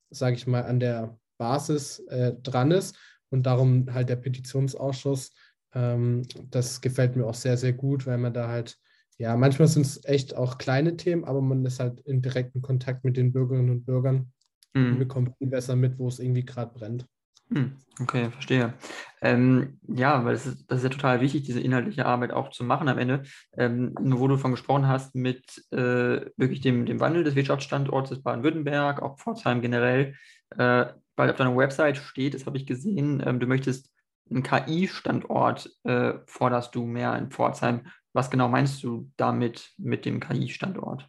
[0.10, 2.96] sage ich mal, an der Basis äh, dran ist.
[3.32, 5.34] Und darum halt der Petitionsausschuss,
[5.74, 8.78] ähm, das gefällt mir auch sehr, sehr gut, weil man da halt,
[9.18, 13.04] ja, manchmal sind es echt auch kleine Themen, aber man ist halt in direkten Kontakt
[13.04, 14.32] mit den Bürgerinnen und Bürgern
[14.76, 14.92] mhm.
[14.94, 17.08] und bekommt viel besser mit, wo es irgendwie gerade brennt.
[17.54, 18.76] Hm, okay, verstehe.
[19.22, 22.64] Ähm, ja, weil das ist, das ist ja total wichtig, diese inhaltliche Arbeit auch zu
[22.64, 23.24] machen am Ende.
[23.58, 28.22] Ähm, wo du davon gesprochen hast, mit äh, wirklich dem, dem Wandel des Wirtschaftsstandorts des
[28.22, 30.16] Baden-Württemberg, auch Pforzheim generell,
[30.58, 30.86] äh,
[31.22, 33.94] weil auf deiner Website steht, das habe ich gesehen, ähm, du möchtest
[34.32, 37.86] einen KI-Standort, äh, forderst du mehr in Pforzheim.
[38.12, 41.08] Was genau meinst du damit mit dem KI-Standort?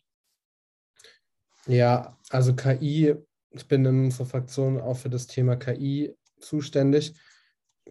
[1.66, 3.14] Ja, also KI,
[3.52, 7.18] ich bin in unserer Fraktion auch für das Thema KI zuständig.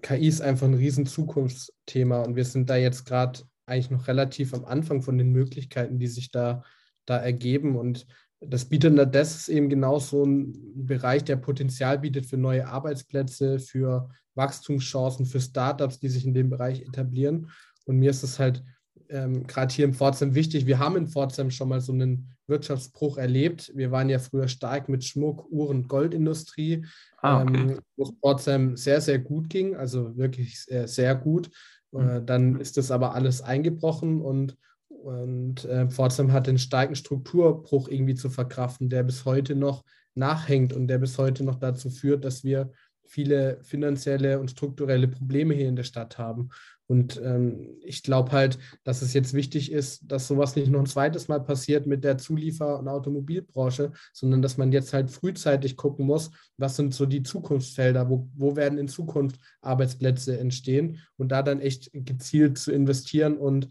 [0.03, 4.53] KI ist einfach ein riesen Zukunftsthema und wir sind da jetzt gerade eigentlich noch relativ
[4.53, 6.63] am Anfang von den Möglichkeiten, die sich da,
[7.07, 7.75] da ergeben.
[7.77, 8.05] Und
[8.41, 13.60] das bietet das ist eben genau so ein Bereich, der Potenzial bietet für neue Arbeitsplätze,
[13.60, 17.49] für Wachstumschancen, für Startups, die sich in dem Bereich etablieren.
[17.86, 18.63] Und mir ist es halt
[19.10, 20.65] ähm, gerade hier in Pforzheim wichtig.
[20.65, 23.71] Wir haben in Pforzheim schon mal so einen Wirtschaftsbruch erlebt.
[23.75, 26.86] Wir waren ja früher stark mit Schmuck, Uhren, Goldindustrie,
[27.21, 27.58] ah, okay.
[27.58, 31.49] ähm, wo es Pforzheim sehr, sehr gut ging, also wirklich sehr, sehr gut.
[31.91, 32.10] Mhm.
[32.10, 34.58] Äh, dann ist das aber alles eingebrochen und
[35.03, 39.83] und äh, Pforzheim hat den starken Strukturbruch irgendwie zu verkraften, der bis heute noch
[40.15, 42.71] nachhängt und der bis heute noch dazu führt, dass wir
[43.05, 46.49] viele finanzielle und strukturelle Probleme hier in der Stadt haben.
[46.87, 50.85] Und ähm, ich glaube halt, dass es jetzt wichtig ist, dass sowas nicht noch ein
[50.85, 56.05] zweites Mal passiert mit der Zuliefer- und Automobilbranche, sondern dass man jetzt halt frühzeitig gucken
[56.05, 61.43] muss, was sind so die Zukunftsfelder, wo, wo werden in Zukunft Arbeitsplätze entstehen und da
[61.43, 63.69] dann echt gezielt zu investieren und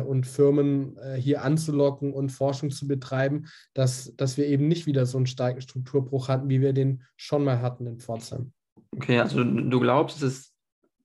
[0.00, 5.06] und Firmen äh, hier anzulocken und Forschung zu betreiben, dass, dass wir eben nicht wieder
[5.06, 8.52] so einen starken Strukturbruch hatten, wie wir den schon mal hatten in Pforzheim.
[8.94, 10.54] Okay, also du glaubst, dass es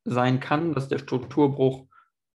[0.04, 1.86] sein kann, dass der Strukturbruch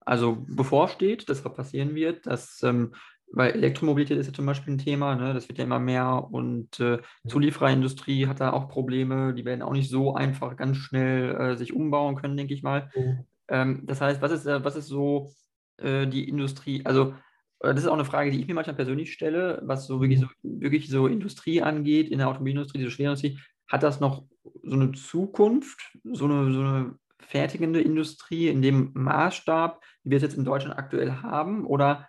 [0.01, 2.95] also bevorsteht, dass was passieren wird, dass ähm,
[3.31, 5.35] weil Elektromobilität ist ja zum Beispiel ein Thema, ne?
[5.35, 9.73] das wird ja immer mehr und äh, Zuliefererindustrie hat da auch Probleme, die werden auch
[9.73, 12.91] nicht so einfach ganz schnell äh, sich umbauen können, denke ich mal.
[12.97, 13.25] Mhm.
[13.49, 15.31] Ähm, das heißt, was ist, äh, was ist so
[15.79, 17.15] äh, die Industrie, also
[17.61, 20.21] äh, das ist auch eine Frage, die ich mir manchmal persönlich stelle, was so wirklich,
[20.21, 23.39] so wirklich so Industrie angeht, in der Automobilindustrie, diese Schwerindustrie,
[23.69, 24.25] hat das noch
[24.63, 30.23] so eine Zukunft, so eine, so eine fertigende Industrie in dem Maßstab, wie wir es
[30.23, 31.67] jetzt in Deutschland aktuell haben?
[31.67, 32.09] Oder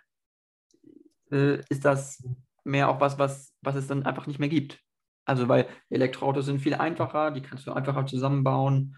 [1.30, 2.26] äh, ist das
[2.64, 4.80] mehr auch was, was, was es dann einfach nicht mehr gibt?
[5.26, 8.96] Also, weil Elektroautos sind viel einfacher, die kannst du einfacher zusammenbauen.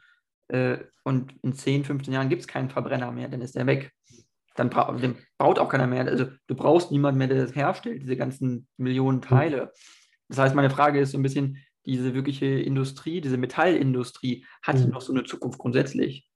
[0.48, 3.92] Äh, und in 10, 15 Jahren gibt es keinen Verbrenner mehr, dann ist der weg
[4.56, 6.06] dann bra den baut auch keiner mehr.
[6.06, 9.28] Also du brauchst niemanden mehr, der das herstellt, diese ganzen Millionen hm.
[9.28, 9.72] Teile.
[10.28, 14.84] Das heißt, meine Frage ist so ein bisschen, diese wirkliche Industrie, diese Metallindustrie, hat die
[14.84, 14.90] mhm.
[14.90, 16.28] noch so eine Zukunft grundsätzlich?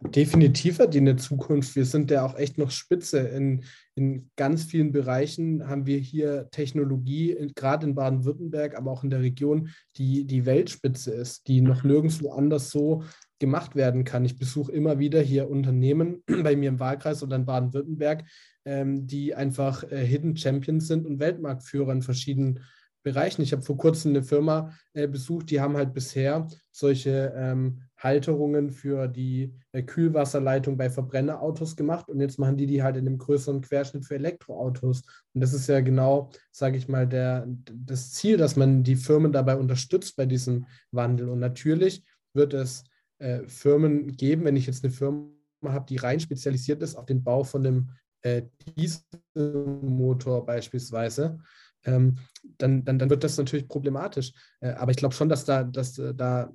[0.00, 1.76] Definitiv hat die eine Zukunft.
[1.76, 3.20] Wir sind ja auch echt noch Spitze.
[3.20, 9.10] In, in ganz vielen Bereichen haben wir hier Technologie, gerade in Baden-Württemberg, aber auch in
[9.10, 13.04] der Region, die die Weltspitze ist, die noch nirgendwo anders so
[13.42, 14.24] gemacht werden kann.
[14.24, 18.24] Ich besuche immer wieder hier Unternehmen bei mir im Wahlkreis oder in Baden-Württemberg,
[18.64, 22.60] ähm, die einfach äh, Hidden Champions sind und Weltmarktführer in verschiedenen
[23.02, 23.42] Bereichen.
[23.42, 28.70] Ich habe vor kurzem eine Firma äh, besucht, die haben halt bisher solche ähm, Halterungen
[28.70, 33.18] für die äh, Kühlwasserleitung bei Verbrennerautos gemacht und jetzt machen die die halt in einem
[33.18, 35.02] größeren Querschnitt für Elektroautos.
[35.34, 39.32] Und das ist ja genau, sage ich mal, der, das Ziel, dass man die Firmen
[39.32, 41.28] dabei unterstützt bei diesem Wandel.
[41.28, 42.84] Und natürlich wird es
[43.22, 45.28] äh, Firmen geben, wenn ich jetzt eine Firma
[45.64, 47.90] habe, die rein spezialisiert ist auf den Bau von einem
[48.22, 48.42] äh,
[48.76, 51.38] Dieselmotor beispielsweise,
[51.84, 52.18] ähm,
[52.58, 54.32] dann, dann, dann wird das natürlich problematisch.
[54.60, 56.52] Äh, aber ich glaube schon, dass da, dass, äh, da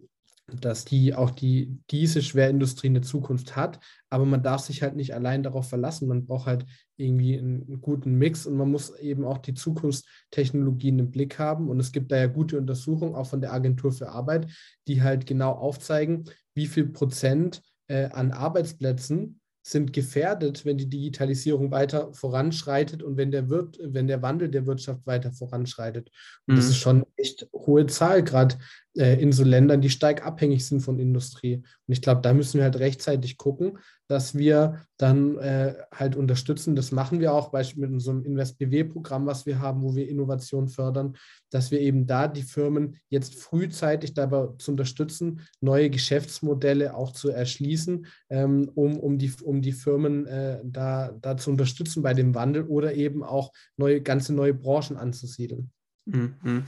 [0.47, 3.79] dass die auch die, diese Schwerindustrie eine Zukunft hat,
[4.09, 6.07] aber man darf sich halt nicht allein darauf verlassen.
[6.07, 11.11] Man braucht halt irgendwie einen, guten Mix und man muss eben auch die Zukunftstechnologien im
[11.11, 11.69] Blick haben.
[11.69, 14.47] Und es gibt da ja gute Untersuchungen, auch von der Agentur für Arbeit,
[14.87, 21.71] die halt genau aufzeigen, wie viel Prozent äh, an Arbeitsplätzen sind gefährdet, wenn die Digitalisierung
[21.71, 26.09] weiter voranschreitet und wenn der, Wirt, wenn der Wandel der Wirtschaft weiter voranschreitet.
[26.47, 26.57] Und mhm.
[26.57, 28.55] das ist schon echt hohe Zahl, gerade
[28.95, 31.55] äh, in so Ländern, die stark abhängig sind von Industrie.
[31.55, 33.77] Und ich glaube, da müssen wir halt rechtzeitig gucken,
[34.07, 36.75] dass wir dann äh, halt unterstützen.
[36.75, 41.15] Das machen wir auch beispielsweise mit unserem InvestBW-Programm, was wir haben, wo wir Innovation fördern,
[41.49, 47.29] dass wir eben da die Firmen jetzt frühzeitig dabei zu unterstützen, neue Geschäftsmodelle auch zu
[47.29, 52.33] erschließen, ähm, um, um, die, um die Firmen äh, da, da zu unterstützen bei dem
[52.35, 55.71] Wandel oder eben auch neue, ganze neue Branchen anzusiedeln.
[56.05, 56.63] Mhm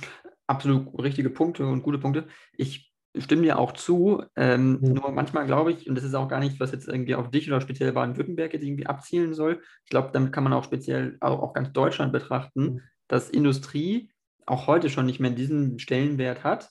[0.50, 2.28] absolut richtige Punkte und gute Punkte.
[2.58, 4.24] Ich stimme dir auch zu.
[4.36, 4.94] Ähm, mhm.
[4.94, 7.48] Nur manchmal glaube ich, und das ist auch gar nicht, was jetzt irgendwie auf dich
[7.48, 9.62] oder speziell Baden-Württemberg jetzt irgendwie abzielen soll.
[9.84, 12.82] Ich glaube, damit kann man auch speziell auch, auch ganz Deutschland betrachten, mhm.
[13.08, 14.12] dass Industrie
[14.46, 16.70] auch heute schon nicht mehr diesen Stellenwert hat.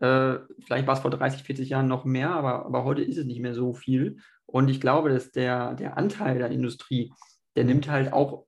[0.00, 3.24] Äh, vielleicht war es vor 30, 40 Jahren noch mehr, aber, aber heute ist es
[3.24, 4.18] nicht mehr so viel.
[4.46, 7.12] Und ich glaube, dass der, der Anteil der Industrie,
[7.56, 7.70] der mhm.
[7.70, 8.46] nimmt halt auch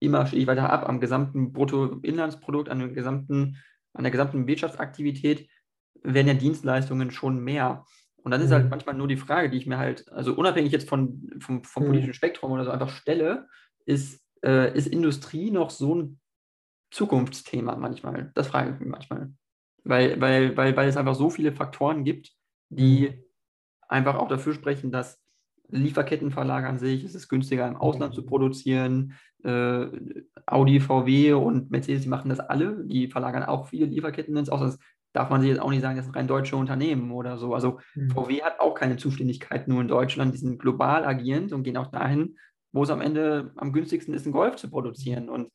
[0.00, 3.58] immer stetig weiter ab am gesamten Bruttoinlandsprodukt, an dem gesamten
[3.92, 5.48] an der gesamten Wirtschaftsaktivität
[6.02, 7.84] werden ja Dienstleistungen schon mehr.
[8.22, 8.70] Und dann ist halt mhm.
[8.70, 11.88] manchmal nur die Frage, die ich mir halt, also unabhängig jetzt von, vom, vom mhm.
[11.88, 13.48] politischen Spektrum oder so einfach stelle,
[13.86, 16.20] ist, äh, ist Industrie noch so ein
[16.90, 18.30] Zukunftsthema manchmal?
[18.34, 19.32] Das frage ich mich manchmal.
[19.84, 22.32] Weil, weil, weil, weil es einfach so viele Faktoren gibt,
[22.68, 23.24] die mhm.
[23.88, 25.20] einfach auch dafür sprechen, dass
[25.72, 29.14] Lieferketten verlagern sich, es ist günstiger im Ausland zu produzieren.
[29.44, 29.86] Äh,
[30.46, 34.78] Audi, VW und Mercedes, die machen das alle, die verlagern auch viele Lieferketten ins Ausland.
[35.12, 37.54] Darf man sich jetzt auch nicht sagen, das sind rein deutsche Unternehmen oder so.
[37.54, 38.10] Also mhm.
[38.10, 41.90] VW hat auch keine Zuständigkeit nur in Deutschland, die sind global agierend und gehen auch
[41.90, 42.38] dahin,
[42.72, 45.28] wo es am Ende am günstigsten ist, einen Golf zu produzieren.
[45.28, 45.50] Und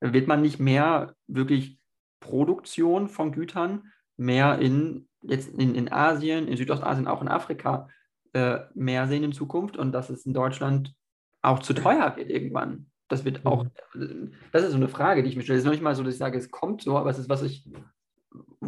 [0.00, 1.78] wird man nicht mehr wirklich
[2.20, 7.88] Produktion von Gütern mehr in, jetzt in, in Asien, in Südostasien, auch in Afrika
[8.32, 10.94] äh, mehr sehen in Zukunft und dass es in Deutschland
[11.42, 12.90] auch zu teuer wird irgendwann.
[13.08, 14.34] Das wird auch, mhm.
[14.52, 15.56] das ist so eine Frage, die ich mir stelle.
[15.56, 17.28] Es ist noch nicht mal so, dass ich sage, es kommt so, aber es ist
[17.28, 17.64] was ich,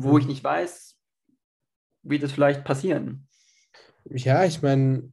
[0.02, 0.96] wo ich nicht weiß,
[2.02, 3.28] wird es vielleicht passieren.
[4.04, 5.12] Ja, ich meine,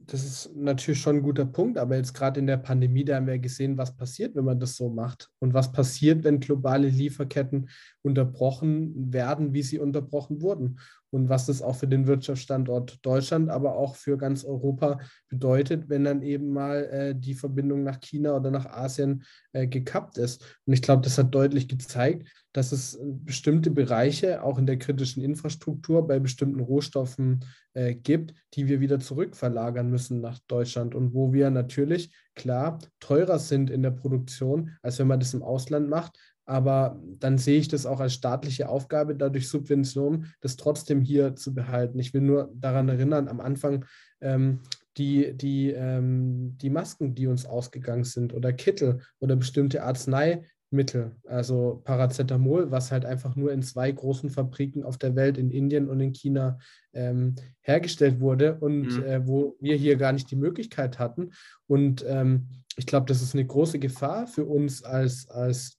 [0.00, 3.26] das ist natürlich schon ein guter Punkt, aber jetzt gerade in der Pandemie, da haben
[3.26, 7.68] wir gesehen, was passiert, wenn man das so macht und was passiert, wenn globale Lieferketten
[8.02, 13.76] unterbrochen werden, wie sie unterbrochen wurden und was das auch für den Wirtschaftsstandort Deutschland, aber
[13.76, 18.50] auch für ganz Europa bedeutet, wenn dann eben mal äh, die Verbindung nach China oder
[18.50, 20.44] nach Asien äh, gekappt ist.
[20.66, 24.78] Und ich glaube, das hat deutlich gezeigt, dass es äh, bestimmte Bereiche auch in der
[24.78, 27.44] kritischen Infrastruktur bei bestimmten Rohstoffen
[27.74, 33.38] äh, gibt, die wir wieder zurückverlagern müssen nach Deutschland und wo wir natürlich klar teurer
[33.38, 36.18] sind in der Produktion, als wenn man das im Ausland macht.
[36.46, 41.52] Aber dann sehe ich das auch als staatliche Aufgabe, dadurch Subventionen, das trotzdem hier zu
[41.52, 41.98] behalten.
[41.98, 43.84] Ich will nur daran erinnern, am Anfang
[44.22, 44.60] ähm,
[44.96, 51.16] die, die, ähm, die Masken, die uns ausgegangen sind oder Kittel oder bestimmte Arznei, Mittel,
[51.26, 55.88] also Paracetamol, was halt einfach nur in zwei großen Fabriken auf der Welt, in Indien
[55.88, 56.58] und in China,
[56.92, 59.02] ähm, hergestellt wurde und mhm.
[59.04, 61.30] äh, wo wir hier gar nicht die Möglichkeit hatten.
[61.66, 65.78] Und ähm, ich glaube, das ist eine große Gefahr für uns als, als,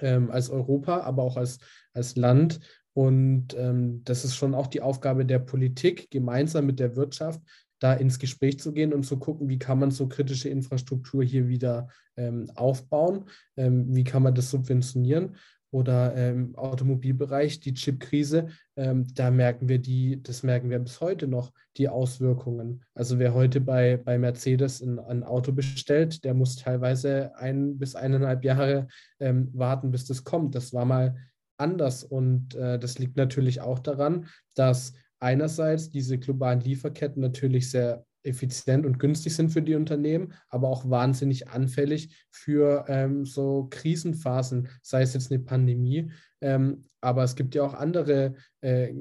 [0.00, 1.58] ähm, als Europa, aber auch als,
[1.92, 2.60] als Land.
[2.92, 7.40] Und ähm, das ist schon auch die Aufgabe der Politik, gemeinsam mit der Wirtschaft,
[7.84, 11.48] da ins Gespräch zu gehen und zu gucken, wie kann man so kritische Infrastruktur hier
[11.48, 13.26] wieder ähm, aufbauen,
[13.58, 15.36] ähm, wie kann man das subventionieren.
[15.70, 21.02] Oder im ähm, Automobilbereich, die Chipkrise, ähm, da merken wir die, das merken wir bis
[21.02, 22.82] heute noch, die Auswirkungen.
[22.94, 27.96] Also wer heute bei, bei Mercedes ein, ein Auto bestellt, der muss teilweise ein bis
[27.96, 28.86] eineinhalb Jahre
[29.20, 30.54] ähm, warten, bis das kommt.
[30.54, 31.16] Das war mal
[31.58, 32.02] anders.
[32.02, 38.86] Und äh, das liegt natürlich auch daran, dass einerseits diese globalen Lieferketten natürlich sehr effizient
[38.86, 45.02] und günstig sind für die Unternehmen, aber auch wahnsinnig anfällig für ähm, so Krisenphasen, sei
[45.02, 46.10] es jetzt eine Pandemie.
[46.40, 48.94] Ähm, aber es gibt ja auch andere äh,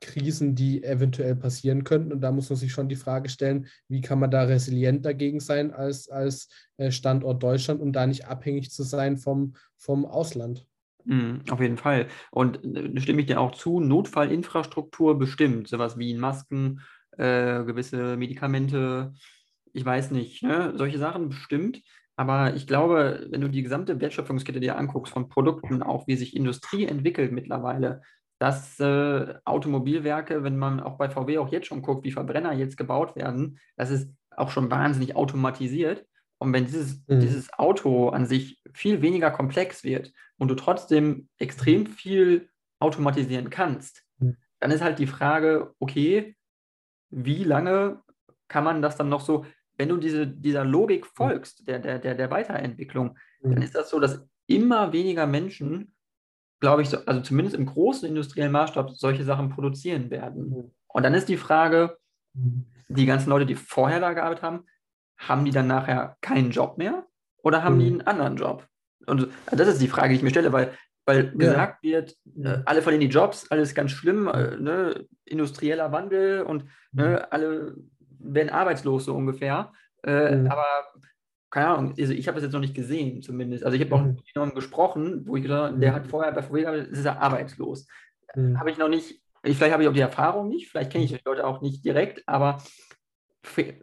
[0.00, 2.12] Krisen, die eventuell passieren könnten.
[2.12, 5.40] Und da muss man sich schon die Frage stellen, wie kann man da resilient dagegen
[5.40, 10.66] sein als, als äh, Standort Deutschland, um da nicht abhängig zu sein vom, vom Ausland.
[11.06, 12.08] Mhm, auf jeden Fall.
[12.32, 16.80] Und äh, stimme ich dir auch zu, Notfallinfrastruktur bestimmt, sowas wie Masken,
[17.12, 19.14] äh, gewisse Medikamente,
[19.72, 20.72] ich weiß nicht, ne?
[20.76, 21.80] solche Sachen bestimmt.
[22.16, 26.34] Aber ich glaube, wenn du die gesamte Wertschöpfungskette dir anguckst, von Produkten, auch wie sich
[26.34, 28.02] Industrie entwickelt mittlerweile,
[28.38, 32.76] dass äh, Automobilwerke, wenn man auch bei VW auch jetzt schon guckt, wie Verbrenner jetzt
[32.76, 36.06] gebaut werden, das ist auch schon wahnsinnig automatisiert.
[36.38, 37.20] Und wenn dieses, mhm.
[37.20, 41.86] dieses Auto an sich viel weniger komplex wird und du trotzdem extrem mhm.
[41.86, 44.36] viel automatisieren kannst, mhm.
[44.60, 46.36] dann ist halt die Frage, okay,
[47.10, 48.02] wie lange
[48.48, 49.46] kann man das dann noch so,
[49.78, 51.10] wenn du diese, dieser Logik mhm.
[51.14, 53.52] folgst, der, der, der, der Weiterentwicklung, mhm.
[53.52, 55.94] dann ist das so, dass immer weniger Menschen,
[56.60, 60.50] glaube ich, so, also zumindest im großen industriellen Maßstab, solche Sachen produzieren werden.
[60.50, 60.70] Mhm.
[60.88, 61.98] Und dann ist die Frage,
[62.88, 64.64] die ganzen Leute, die vorher da gearbeitet haben,
[65.18, 67.06] haben die dann nachher keinen Job mehr
[67.42, 67.80] oder haben mhm.
[67.80, 68.66] die einen anderen Job?
[69.06, 70.72] Und das ist die Frage, die ich mir stelle, weil,
[71.04, 71.30] weil ja.
[71.32, 75.06] gesagt wird, äh, alle verlieren die Jobs, alles ganz schlimm, äh, ne?
[75.24, 77.26] industrieller Wandel und ne, mhm.
[77.30, 77.76] alle
[78.18, 79.72] werden arbeitslos so ungefähr.
[80.04, 80.46] Äh, mhm.
[80.48, 80.66] Aber
[81.50, 83.64] keine Ahnung, also ich habe es jetzt noch nicht gesehen zumindest.
[83.64, 84.14] Also ich habe auch mhm.
[84.14, 86.08] mit jemandem gesprochen, wo ich gesagt der hat mhm.
[86.10, 87.86] vorher bei VW gearbeitet, ist er arbeitslos.
[88.34, 88.58] Mhm.
[88.58, 91.20] Habe ich noch nicht, vielleicht habe ich auch die Erfahrung nicht, vielleicht kenne ich die
[91.24, 92.58] Leute auch nicht direkt, aber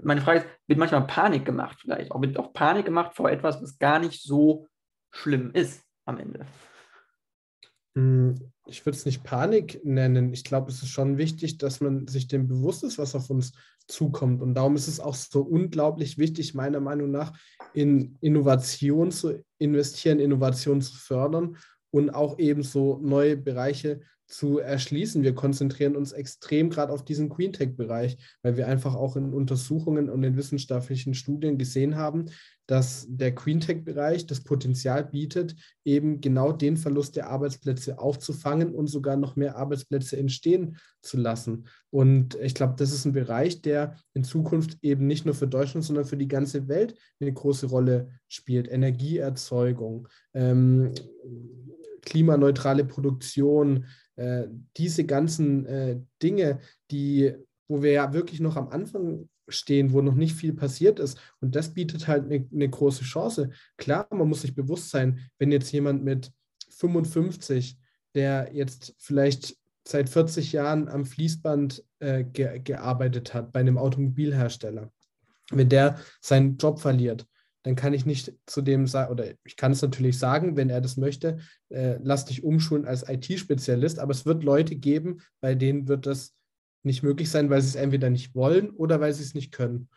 [0.02, 2.12] meine Frage ist, wird manchmal Panik gemacht vielleicht?
[2.12, 4.68] Auch wird auch Panik gemacht vor etwas, was gar nicht so
[5.12, 6.46] schlimm ist am Ende?
[7.96, 10.34] Hm, ich würde es nicht Panik nennen.
[10.34, 13.54] Ich glaube, es ist schon wichtig, dass man sich dem bewusst ist, was auf uns
[13.88, 14.42] zukommt.
[14.42, 17.38] Und darum ist es auch so unglaublich wichtig, meiner Meinung nach,
[17.74, 21.58] in Innovation zu investieren, Innovation zu fördern
[21.92, 24.02] und auch eben so neue Bereiche
[24.34, 25.22] zu erschließen.
[25.22, 30.10] Wir konzentrieren uns extrem gerade auf diesen Green Tech-Bereich, weil wir einfach auch in Untersuchungen
[30.10, 32.26] und in wissenschaftlichen Studien gesehen haben,
[32.66, 38.88] dass der Green Tech-Bereich das Potenzial bietet, eben genau den Verlust der Arbeitsplätze aufzufangen und
[38.88, 41.68] sogar noch mehr Arbeitsplätze entstehen zu lassen.
[41.92, 45.86] Und ich glaube, das ist ein Bereich, der in Zukunft eben nicht nur für Deutschland,
[45.86, 48.68] sondern für die ganze Welt eine große Rolle spielt.
[48.72, 50.92] Energieerzeugung, ähm,
[52.02, 54.48] klimaneutrale Produktion, äh,
[54.78, 56.60] diese ganzen äh, Dinge,
[56.92, 57.34] die,
[57.68, 61.20] wo wir ja wirklich noch am Anfang stehen, wo noch nicht viel passiert ist.
[61.42, 63.50] Und das bietet halt eine, eine große Chance.
[63.78, 66.32] Klar, man muss sich bewusst sein, wenn jetzt jemand mit
[66.70, 67.78] 55,
[68.16, 74.92] der jetzt vielleicht seit 40 Jahren am Fließband äh, ge gearbeitet hat bei einem Automobilhersteller,
[75.52, 77.28] wenn der seinen Job verliert,
[77.64, 80.82] dann kann ich nicht zu dem sagen, oder ich kann es natürlich sagen, wenn er
[80.82, 81.40] das möchte,
[81.70, 86.34] äh, lass dich umschulen als IT-Spezialist, aber es wird Leute geben, bei denen wird das
[86.84, 89.88] nicht möglich sein, weil sie es entweder nicht wollen oder weil sie es nicht können.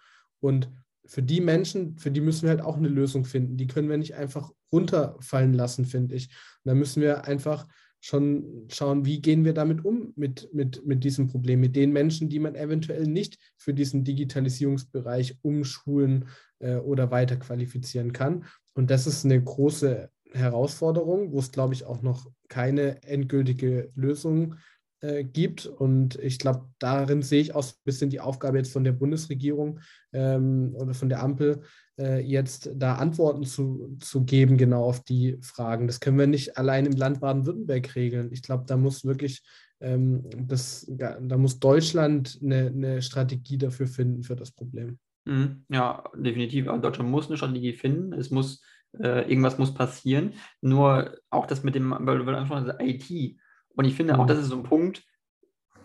[0.41, 0.71] Und
[1.05, 3.57] für die Menschen, für die müssen wir halt auch eine Lösung finden.
[3.57, 6.27] Die können wir nicht einfach runterfallen lassen, finde ich.
[6.27, 7.67] Und da müssen wir einfach
[8.01, 12.29] schon schauen, wie gehen wir damit um, mit, mit, mit diesem Problem, mit den Menschen,
[12.29, 16.27] die man eventuell nicht für diesen Digitalisierungsbereich umschulen
[16.61, 18.45] äh, oder weiterqualifizieren kann.
[18.75, 24.57] Und das ist eine große Herausforderung, wo es, glaube ich, auch noch keine endgültige Lösung
[25.01, 25.67] äh, gibt.
[25.67, 29.81] Und ich glaube, darin sehe ich auch ein bisschen die Aufgabe jetzt von der Bundesregierung
[30.13, 31.63] ähm, oder von der Ampel,
[31.99, 35.87] äh, jetzt da Antworten zu, zu geben, genau auf die Fragen.
[35.87, 38.33] Das können wir nicht allein im Land Baden-Württemberg regeln.
[38.33, 39.43] Ich glaube, da muss wirklich
[39.81, 44.99] ähm, das, da muss Deutschland eine, eine Strategie dafür finden für das Problem.
[45.27, 45.65] Mhm.
[45.69, 46.67] Ja, definitiv.
[46.67, 48.13] Deutschland muss eine Strategie finden.
[48.13, 48.63] Es muss
[48.99, 50.35] äh, irgendwas muss passieren.
[50.61, 53.39] Nur auch das mit dem, weil du angesprochen hast, IT.
[53.75, 54.29] Und ich finde auch, mhm.
[54.29, 55.05] das ist so ein Punkt,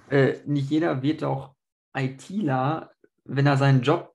[0.09, 1.55] äh, nicht jeder wird doch
[1.93, 2.91] ITler,
[3.25, 4.13] wenn er seinen Job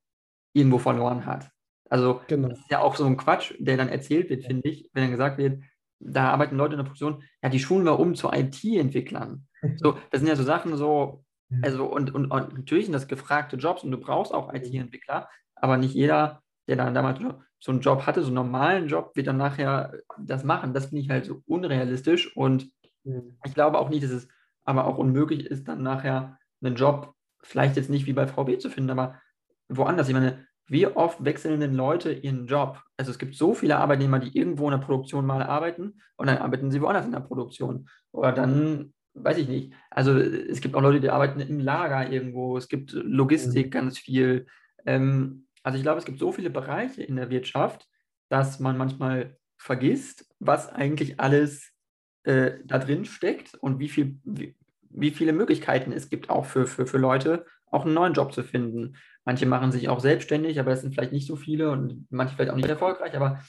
[0.52, 1.50] irgendwo verloren hat.
[1.88, 2.48] Also genau.
[2.48, 5.12] das ist ja auch so ein Quatsch, der dann erzählt wird, finde ich, wenn dann
[5.12, 5.62] gesagt wird,
[5.98, 9.46] da arbeiten Leute in der Produktion, ja, die schulen wir um zu IT-Entwicklern.
[9.78, 11.24] So, das sind ja so Sachen so,
[11.62, 15.76] also und, und, und, natürlich sind das gefragte Jobs und du brauchst auch IT-Entwickler, aber
[15.76, 17.20] nicht jeder, der dann damals
[17.60, 20.74] so einen Job hatte, so einen normalen Job, wird dann nachher das machen.
[20.74, 22.70] Das finde ich halt so unrealistisch und
[23.04, 23.38] mhm.
[23.44, 24.28] ich glaube auch nicht, dass es
[24.64, 28.68] aber auch unmöglich ist, dann nachher einen Job, vielleicht jetzt nicht wie bei VW zu
[28.68, 29.20] finden, aber
[29.68, 30.08] woanders.
[30.08, 32.82] Ich meine, wie oft wechseln denn Leute ihren Job?
[32.96, 36.38] Also es gibt so viele Arbeitnehmer, die irgendwo in der Produktion mal arbeiten und dann
[36.38, 37.88] arbeiten sie woanders in der Produktion.
[38.10, 39.72] Oder dann, weiß ich nicht.
[39.90, 42.56] Also es gibt auch Leute, die arbeiten im Lager irgendwo.
[42.56, 43.70] Es gibt Logistik mhm.
[43.70, 44.46] ganz viel.
[44.84, 47.88] Ähm, also ich glaube, es gibt so viele Bereiche in der Wirtschaft,
[48.28, 51.72] dass man manchmal vergisst, was eigentlich alles
[52.24, 54.54] äh, da drin steckt und wie, viel, wie,
[54.90, 58.42] wie viele Möglichkeiten es gibt auch für, für, für Leute, auch einen neuen Job zu
[58.42, 58.96] finden.
[59.24, 62.50] Manche machen sich auch selbstständig, aber das sind vielleicht nicht so viele und manche vielleicht
[62.50, 63.40] auch nicht erfolgreich, aber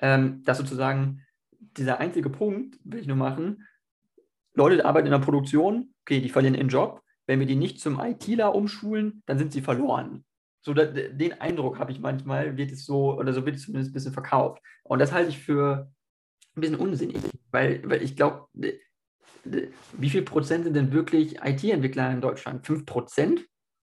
[0.00, 1.24] ähm, das sozusagen
[1.60, 3.66] dieser einzige Punkt, will ich nur machen,
[4.58, 7.02] Leute arbeiten in der Produktion, okay, die verlieren ihren Job.
[7.26, 10.24] Wenn wir die nicht zum ITler umschulen, dann sind sie verloren.
[10.62, 13.90] So da, den Eindruck habe ich manchmal, wird es so, oder so wird es zumindest
[13.90, 14.60] ein bisschen verkauft.
[14.82, 15.90] Und das halte ich für
[16.56, 17.18] ein bisschen unsinnig,
[17.50, 18.48] weil, weil ich glaube,
[19.44, 22.66] wie viel Prozent sind denn wirklich IT-Entwickler in Deutschland?
[22.66, 23.46] Fünf Prozent?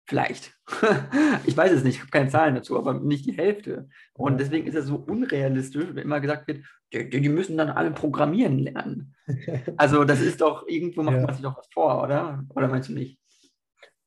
[0.05, 0.53] Vielleicht.
[1.45, 3.89] ich weiß es nicht, ich habe keine Zahlen dazu, aber nicht die Hälfte.
[4.13, 6.63] Und deswegen ist es so unrealistisch, wenn immer gesagt wird,
[6.93, 9.13] die, die müssen dann alle programmieren lernen.
[9.75, 11.21] Also das ist doch, irgendwo macht ja.
[11.23, 12.45] man sich doch was vor, oder?
[12.55, 13.19] Oder meinst du nicht?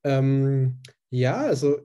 [0.02, 1.80] Ähm, ja, also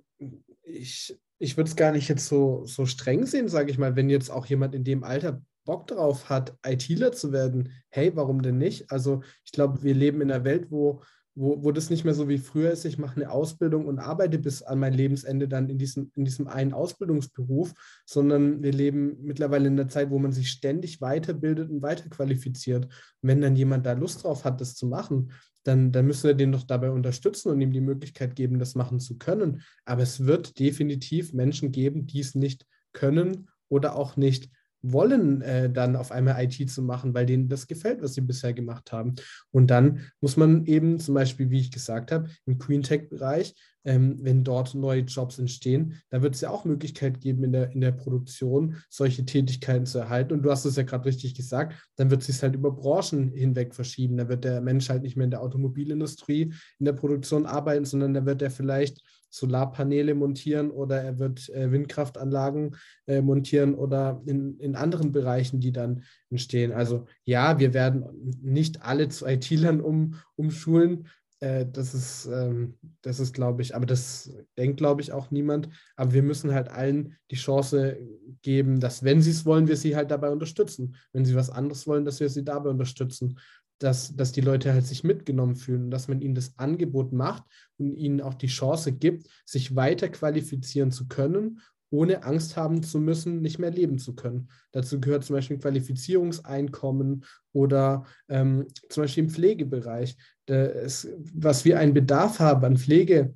[0.63, 4.09] ich, ich würde es gar nicht jetzt so, so streng sehen, sage ich mal, wenn
[4.09, 8.57] jetzt auch jemand in dem Alter Bock drauf hat, ITler zu werden, hey, warum denn
[8.57, 8.91] nicht?
[8.91, 11.01] Also ich glaube, wir leben in einer Welt, wo
[11.35, 14.39] wo, wo das nicht mehr so wie früher ist, ich mache eine Ausbildung und arbeite
[14.39, 17.73] bis an mein Lebensende dann in diesem, in diesem einen Ausbildungsberuf,
[18.05, 22.85] sondern wir leben mittlerweile in einer Zeit, wo man sich ständig weiterbildet und weiterqualifiziert.
[22.85, 25.31] Und wenn dann jemand da Lust drauf hat, das zu machen,
[25.63, 28.99] dann, dann müssen wir den doch dabei unterstützen und ihm die Möglichkeit geben, das machen
[28.99, 29.61] zu können.
[29.83, 34.49] Aber es wird definitiv Menschen geben, die es nicht können oder auch nicht
[34.91, 38.53] wollen, äh, dann auf einmal IT zu machen, weil denen das gefällt, was sie bisher
[38.53, 39.15] gemacht haben.
[39.51, 43.55] Und dann muss man eben zum Beispiel, wie ich gesagt habe, im Green Tech-Bereich,
[43.85, 47.71] ähm, wenn dort neue Jobs entstehen, da wird es ja auch Möglichkeit geben, in der,
[47.71, 50.33] in der Produktion solche Tätigkeiten zu erhalten.
[50.33, 53.31] Und du hast es ja gerade richtig gesagt, dann wird es sich halt über Branchen
[53.31, 54.17] hinweg verschieben.
[54.17, 58.13] Da wird der Mensch halt nicht mehr in der Automobilindustrie in der Produktion arbeiten, sondern
[58.13, 59.01] da wird er vielleicht
[59.35, 65.73] Solarpaneele montieren oder er wird äh, Windkraftanlagen äh, montieren oder in, in anderen Bereichen, die
[65.73, 66.71] dann entstehen.
[66.71, 68.05] Also ja, wir werden
[68.41, 71.07] nicht alle zu IT-Lern um, umschulen.
[71.41, 75.67] Äh, das ist, ähm, das ist, glaube ich, aber das denkt, glaube ich, auch niemand.
[75.97, 77.97] Aber wir müssen halt allen die Chance
[78.41, 80.95] geben, dass, wenn sie es wollen, wir sie halt dabei unterstützen.
[81.11, 83.37] Wenn sie was anderes wollen, dass wir sie dabei unterstützen
[83.79, 87.43] dass, dass die Leute halt sich mitgenommen fühlen, dass man ihnen das Angebot macht
[87.77, 92.99] und ihnen auch die Chance gibt, sich weiter qualifizieren zu können, ohne Angst haben zu
[92.99, 94.49] müssen, nicht mehr leben zu können.
[94.71, 100.17] Dazu gehört zum Beispiel Qualifizierungseinkommen oder ähm, zum Beispiel im Pflegebereich.
[100.47, 103.33] Ist, was wir einen Bedarf haben an Pflege,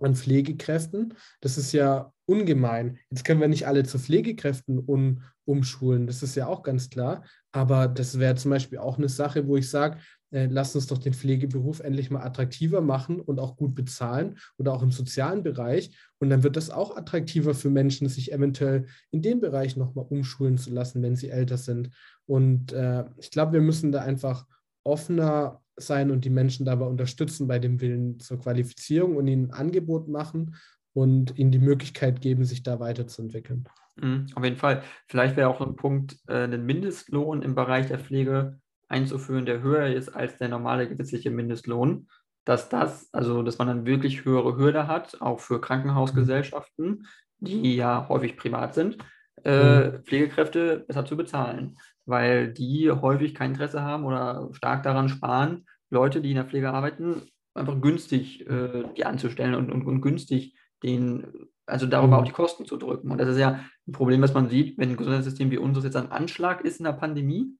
[0.00, 2.98] an Pflegekräften, das ist ja ungemein.
[3.10, 7.24] Jetzt können wir nicht alle zu Pflegekräften um, umschulen, das ist ja auch ganz klar.
[7.58, 9.98] Aber das wäre zum Beispiel auch eine Sache, wo ich sage,
[10.30, 14.72] äh, lasst uns doch den Pflegeberuf endlich mal attraktiver machen und auch gut bezahlen oder
[14.72, 15.90] auch im sozialen Bereich.
[16.20, 20.56] Und dann wird das auch attraktiver für Menschen, sich eventuell in dem Bereich nochmal umschulen
[20.56, 21.90] zu lassen, wenn sie älter sind.
[22.26, 24.46] Und äh, ich glaube, wir müssen da einfach
[24.84, 29.66] offener sein und die Menschen dabei unterstützen bei dem Willen zur Qualifizierung und ihnen ein
[29.66, 30.54] Angebot machen
[30.92, 33.68] und ihnen die Möglichkeit geben, sich da weiterzuentwickeln.
[34.00, 34.82] Mhm, auf jeden Fall.
[35.06, 39.62] Vielleicht wäre auch so ein Punkt, äh, einen Mindestlohn im Bereich der Pflege einzuführen, der
[39.62, 42.08] höher ist als der normale gesetzliche Mindestlohn.
[42.44, 47.06] Dass das, also dass man dann wirklich höhere Hürde hat, auch für Krankenhausgesellschaften,
[47.40, 48.98] die ja häufig privat sind,
[49.44, 50.04] äh, mhm.
[50.04, 51.76] Pflegekräfte besser zu bezahlen,
[52.06, 56.70] weil die häufig kein Interesse haben oder stark daran sparen, Leute, die in der Pflege
[56.70, 57.22] arbeiten,
[57.54, 61.26] einfach günstig äh, die anzustellen und, und, und günstig den,
[61.68, 62.22] also darüber mhm.
[62.22, 63.10] auch die Kosten zu drücken.
[63.10, 65.96] Und das ist ja ein Problem, was man sieht, wenn ein Gesundheitssystem wie unseres jetzt
[65.96, 67.56] ein Anschlag ist in der Pandemie,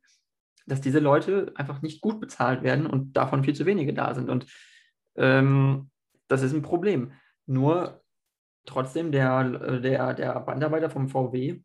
[0.67, 4.29] dass diese Leute einfach nicht gut bezahlt werden und davon viel zu wenige da sind.
[4.29, 4.47] Und
[5.17, 5.91] ähm,
[6.29, 7.13] das ist ein Problem.
[7.47, 8.03] Nur
[8.67, 11.61] trotzdem, der, der, der Bandarbeiter vom VW,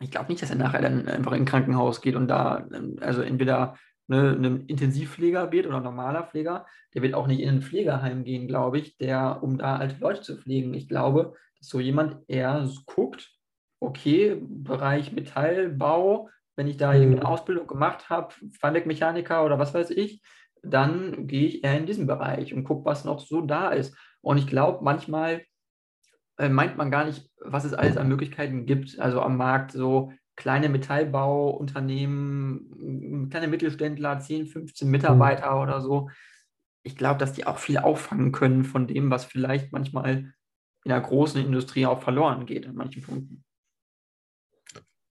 [0.00, 2.68] ich glaube nicht, dass er nachher dann einfach in ein Krankenhaus geht und da,
[3.00, 3.76] also entweder
[4.08, 8.24] ne, ein Intensivpfleger wird oder ein normaler Pfleger, der wird auch nicht in ein Pflegeheim
[8.24, 10.74] gehen, glaube ich, der, um da alte Leute zu pflegen.
[10.74, 11.34] Ich glaube,
[11.68, 13.36] so jemand eher guckt,
[13.80, 17.00] okay, Bereich Metallbau, wenn ich da mhm.
[17.00, 20.22] irgendeine Ausbildung gemacht habe, Fahrwerkmechaniker oder was weiß ich,
[20.62, 23.96] dann gehe ich eher in diesen Bereich und gucke, was noch so da ist.
[24.20, 25.42] Und ich glaube, manchmal
[26.38, 30.12] äh, meint man gar nicht, was es alles an Möglichkeiten gibt, also am Markt, so
[30.34, 35.62] kleine Metallbauunternehmen, kleine Mittelständler, 10, 15 Mitarbeiter mhm.
[35.62, 36.10] oder so.
[36.82, 40.34] Ich glaube, dass die auch viel auffangen können von dem, was vielleicht manchmal
[40.86, 43.44] in der großen Industrie auch verloren geht an manchen Punkten.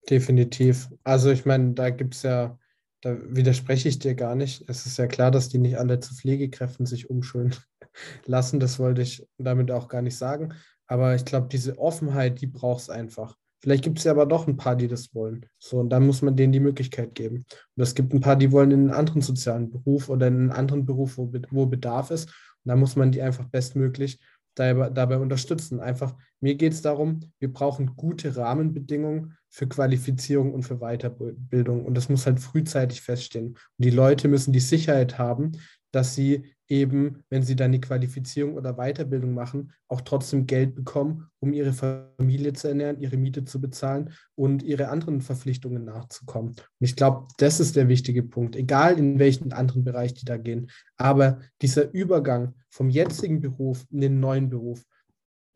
[0.09, 0.87] Definitiv.
[1.03, 2.57] Also ich meine, da gibt es ja,
[3.01, 4.63] da widerspreche ich dir gar nicht.
[4.69, 7.53] Es ist ja klar, dass die nicht alle zu Pflegekräften sich umschulen
[8.25, 8.61] lassen.
[8.61, 10.53] Das wollte ich damit auch gar nicht sagen.
[10.87, 13.35] Aber ich glaube, diese Offenheit, die braucht es einfach.
[13.59, 15.47] Vielleicht gibt es ja aber doch ein paar, die das wollen.
[15.59, 17.45] So, und dann muss man denen die Möglichkeit geben.
[17.75, 20.51] Und es gibt ein paar, die wollen in einen anderen sozialen Beruf oder in einen
[20.53, 22.29] anderen Beruf, wo, wo Bedarf ist.
[22.29, 24.19] Und da muss man die einfach bestmöglich
[24.59, 25.79] dabei, dabei unterstützen.
[25.79, 31.85] Einfach, mir geht es darum, wir brauchen gute Rahmenbedingungen für Qualifizierung und für Weiterbildung.
[31.85, 33.49] Und das muss halt frühzeitig feststehen.
[33.49, 35.53] Und die Leute müssen die Sicherheit haben,
[35.97, 41.25] dass sie eben, wenn sie dann die Qualifizierung oder Weiterbildung machen, auch trotzdem Geld bekommen,
[41.39, 46.49] um ihre Familie zu ernähren, ihre Miete zu bezahlen und ihre anderen Verpflichtungen nachzukommen.
[46.49, 50.37] Und ich glaube, das ist der wichtige Punkt, egal in welchen anderen Bereich die da
[50.37, 50.69] gehen.
[50.97, 54.85] Aber dieser Übergang vom jetzigen Beruf in den neuen Beruf,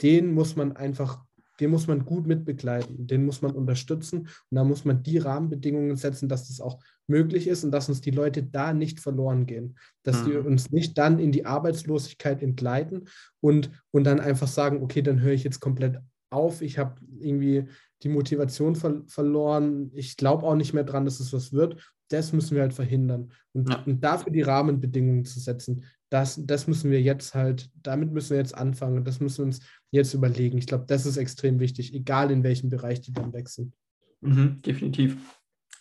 [0.01, 1.23] den muss man einfach
[1.61, 5.95] den muss man gut mitbegleiten, den muss man unterstützen und da muss man die Rahmenbedingungen
[5.95, 9.77] setzen, dass das auch möglich ist und dass uns die Leute da nicht verloren gehen,
[10.03, 10.25] dass mhm.
[10.25, 13.07] die uns nicht dann in die Arbeitslosigkeit entgleiten
[13.39, 15.99] und, und dann einfach sagen, okay, dann höre ich jetzt komplett
[16.31, 17.67] auf, ich habe irgendwie
[18.03, 21.93] die Motivation ver verloren, ich glaube auch nicht mehr dran, dass es was wird.
[22.09, 23.31] Das müssen wir halt verhindern.
[23.53, 23.83] Und, ja.
[23.85, 28.37] und dafür die Rahmenbedingungen zu setzen, das, das müssen wir jetzt halt, damit müssen wir
[28.37, 29.05] jetzt anfangen.
[29.05, 30.57] Das müssen wir uns jetzt überlegen.
[30.57, 33.73] Ich glaube, das ist extrem wichtig, egal in welchem Bereich die dann wechseln.
[34.19, 35.17] Mhm, definitiv.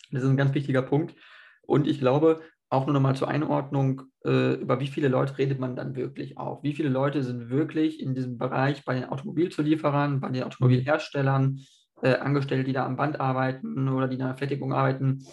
[0.09, 1.15] Das ist ein ganz wichtiger Punkt.
[1.63, 5.75] Und ich glaube, auch nur nochmal zur Einordnung, äh, über wie viele Leute redet man
[5.75, 6.63] dann wirklich auch?
[6.63, 11.59] Wie viele Leute sind wirklich in diesem Bereich bei den Automobilzulieferern, bei den Automobilherstellern
[12.03, 15.25] äh, angestellt, die da am Band arbeiten oder die in der Fertigung arbeiten?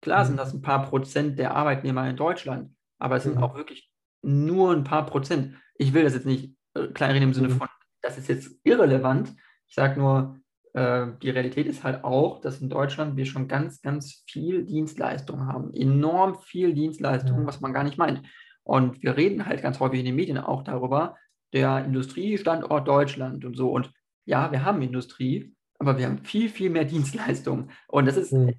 [0.00, 0.38] Klar sind mhm.
[0.38, 3.42] das ein paar Prozent der Arbeitnehmer in Deutschland, aber es sind mhm.
[3.42, 3.90] auch wirklich
[4.22, 5.56] nur ein paar Prozent.
[5.76, 7.58] Ich will das jetzt nicht äh, kleinreden im Sinne mhm.
[7.58, 7.68] von,
[8.02, 9.34] das ist jetzt irrelevant.
[9.68, 10.38] Ich sage nur,
[10.74, 15.46] äh, die Realität ist halt auch, dass in Deutschland wir schon ganz, ganz viel Dienstleistung
[15.46, 15.72] haben.
[15.74, 17.46] Enorm viel Dienstleistung, ja.
[17.46, 18.22] was man gar nicht meint.
[18.62, 21.16] Und wir reden halt ganz häufig in den Medien auch darüber,
[21.52, 23.70] der Industriestandort Deutschland und so.
[23.70, 23.92] Und
[24.24, 27.70] ja, wir haben Industrie, aber wir haben viel, viel mehr Dienstleistung.
[27.88, 28.54] Und das ist mhm.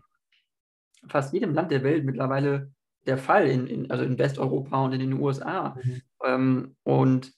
[1.08, 2.72] fast jedem Land der Welt mittlerweile
[3.08, 5.78] der Fall, in, in, also in Westeuropa und in den USA.
[5.82, 6.01] Mhm.
[6.26, 7.32] Ähm, und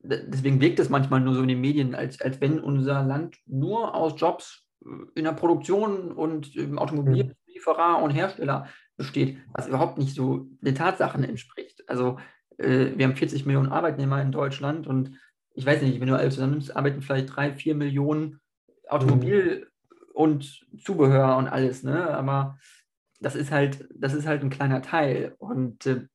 [0.00, 3.94] deswegen wirkt es manchmal nur so in den Medien, als, als wenn unser Land nur
[3.94, 10.14] aus Jobs äh, in der Produktion und im Automobilieferer und Hersteller besteht, was überhaupt nicht
[10.14, 11.88] so den Tatsachen entspricht.
[11.88, 12.18] Also
[12.58, 15.18] äh, wir haben 40 Millionen Arbeitnehmer in Deutschland und
[15.54, 18.40] ich weiß nicht, wenn du alle zusammen nimmst, arbeiten vielleicht drei, vier Millionen
[18.88, 19.66] Automobil- mhm.
[20.12, 22.10] und Zubehör und alles, ne?
[22.10, 22.58] Aber
[23.24, 25.34] das ist halt, das ist halt ein kleiner Teil.
[25.38, 26.06] Und äh,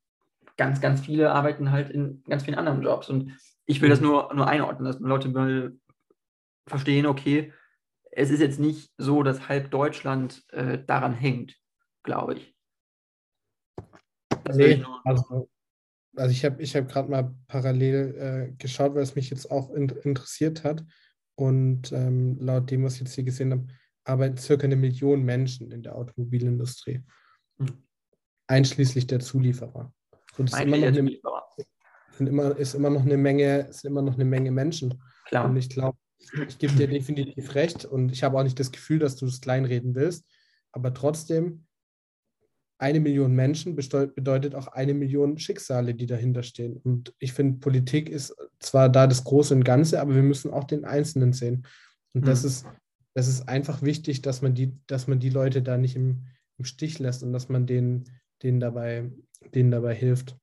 [0.58, 3.10] ganz, ganz viele arbeiten halt in ganz vielen anderen Jobs.
[3.10, 5.74] Und ich will das nur, nur einordnen, dass Leute mal
[6.68, 7.52] verstehen, okay,
[8.12, 11.58] es ist jetzt nicht so, dass halb Deutschland äh, daran hängt,
[12.04, 12.56] glaube ich.
[14.44, 15.50] Das nee, ich also,
[16.16, 18.16] also ich habe ich hab gerade mal parallel
[18.52, 20.84] äh, geschaut, weil es mich jetzt auch in, interessiert hat.
[21.36, 23.68] Und ähm, laut dem, was ich jetzt hier gesehen habe,
[24.10, 27.04] arbeiten circa eine Million Menschen in der Automobilindustrie.
[27.58, 27.84] Hm.
[28.48, 29.94] Einschließlich der Zulieferer.
[30.36, 31.20] So, das ist immer, eine,
[32.18, 35.02] sind immer, ist immer noch eine Menge, sind immer noch eine Menge Menschen.
[35.26, 35.46] Klar.
[35.46, 35.98] Und ich glaube,
[36.48, 39.42] ich gebe dir definitiv recht und ich habe auch nicht das Gefühl, dass du es
[39.42, 40.26] kleinreden willst,
[40.72, 41.66] aber trotzdem,
[42.82, 46.78] eine Million Menschen bedeutet auch eine Million Schicksale, die dahinter stehen.
[46.78, 50.64] Und ich finde, Politik ist zwar da das Große und Ganze, aber wir müssen auch
[50.64, 51.68] den Einzelnen sehen.
[52.14, 52.26] Und mhm.
[52.28, 52.66] das, ist,
[53.20, 56.26] das ist einfach wichtig, dass man die, dass man die Leute da nicht im,
[56.58, 58.06] im Stich lässt und dass man denen,
[58.42, 59.12] denen, dabei,
[59.54, 60.38] denen dabei hilft.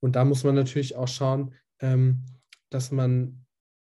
[0.00, 2.24] Und da muss man natürlich auch schauen, ähm,
[2.70, 3.42] dass man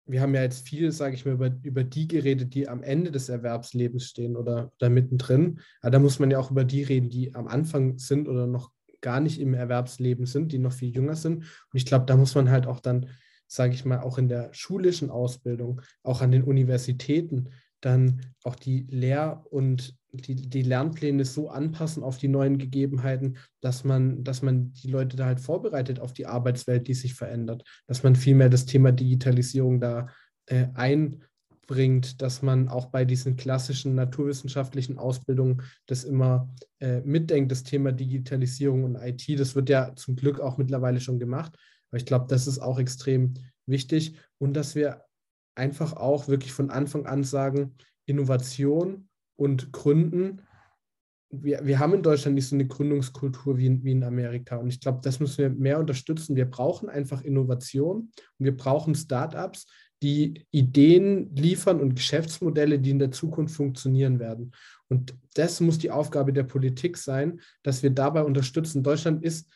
[0.10, 3.12] wir haben ja jetzt viel, sage ich mal, über, über die geredet, die am Ende
[3.12, 5.60] des Erwerbslebens stehen oder, oder mittendrin.
[5.82, 8.72] Aber da muss man ja auch über die reden, die am Anfang sind oder noch
[9.02, 11.40] gar nicht im Erwerbsleben sind, die noch viel jünger sind.
[11.40, 13.10] Und ich glaube, da muss man halt auch dann,
[13.48, 17.50] sage ich mal, auch in der schulischen Ausbildung, auch an den Universitäten,
[17.82, 23.84] dann auch die Lehr- und die, die Lernpläne so anpassen auf die neuen Gegebenheiten, dass
[23.84, 28.04] man, dass man die Leute da halt vorbereitet auf die Arbeitswelt, die sich verändert, dass
[28.04, 30.08] man vielmehr das Thema Digitalisierung da
[30.48, 36.50] äh, einbringt, dass man auch bei diesen klassischen naturwissenschaftlichen Ausbildungen das immer
[36.80, 39.28] äh, mitdenkt, das Thema Digitalisierung und IT.
[39.40, 41.54] Das wird ja zum Glück auch mittlerweile schon gemacht,
[41.90, 44.16] aber ich glaube, das ist auch extrem wichtig.
[44.40, 45.07] Und dass wir
[45.58, 50.42] einfach auch wirklich von Anfang an sagen, Innovation und Gründen.
[51.30, 54.58] Wir, wir haben in Deutschland nicht so eine Gründungskultur wie in, wie in Amerika.
[54.58, 56.36] Und ich glaube, das müssen wir mehr unterstützen.
[56.36, 59.68] Wir brauchen einfach Innovation und wir brauchen Startups,
[60.04, 64.52] die Ideen liefern und Geschäftsmodelle, die in der Zukunft funktionieren werden.
[64.90, 68.84] Und das muss die Aufgabe der Politik sein, dass wir dabei unterstützen.
[68.84, 69.52] Deutschland ist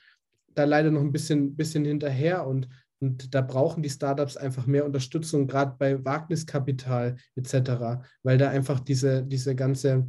[0.55, 2.67] da leider noch ein bisschen, bisschen hinterher und
[3.01, 8.79] und da brauchen die Startups einfach mehr Unterstützung, gerade bei Wagniskapital etc., weil da einfach
[8.79, 10.07] diese, diese ganze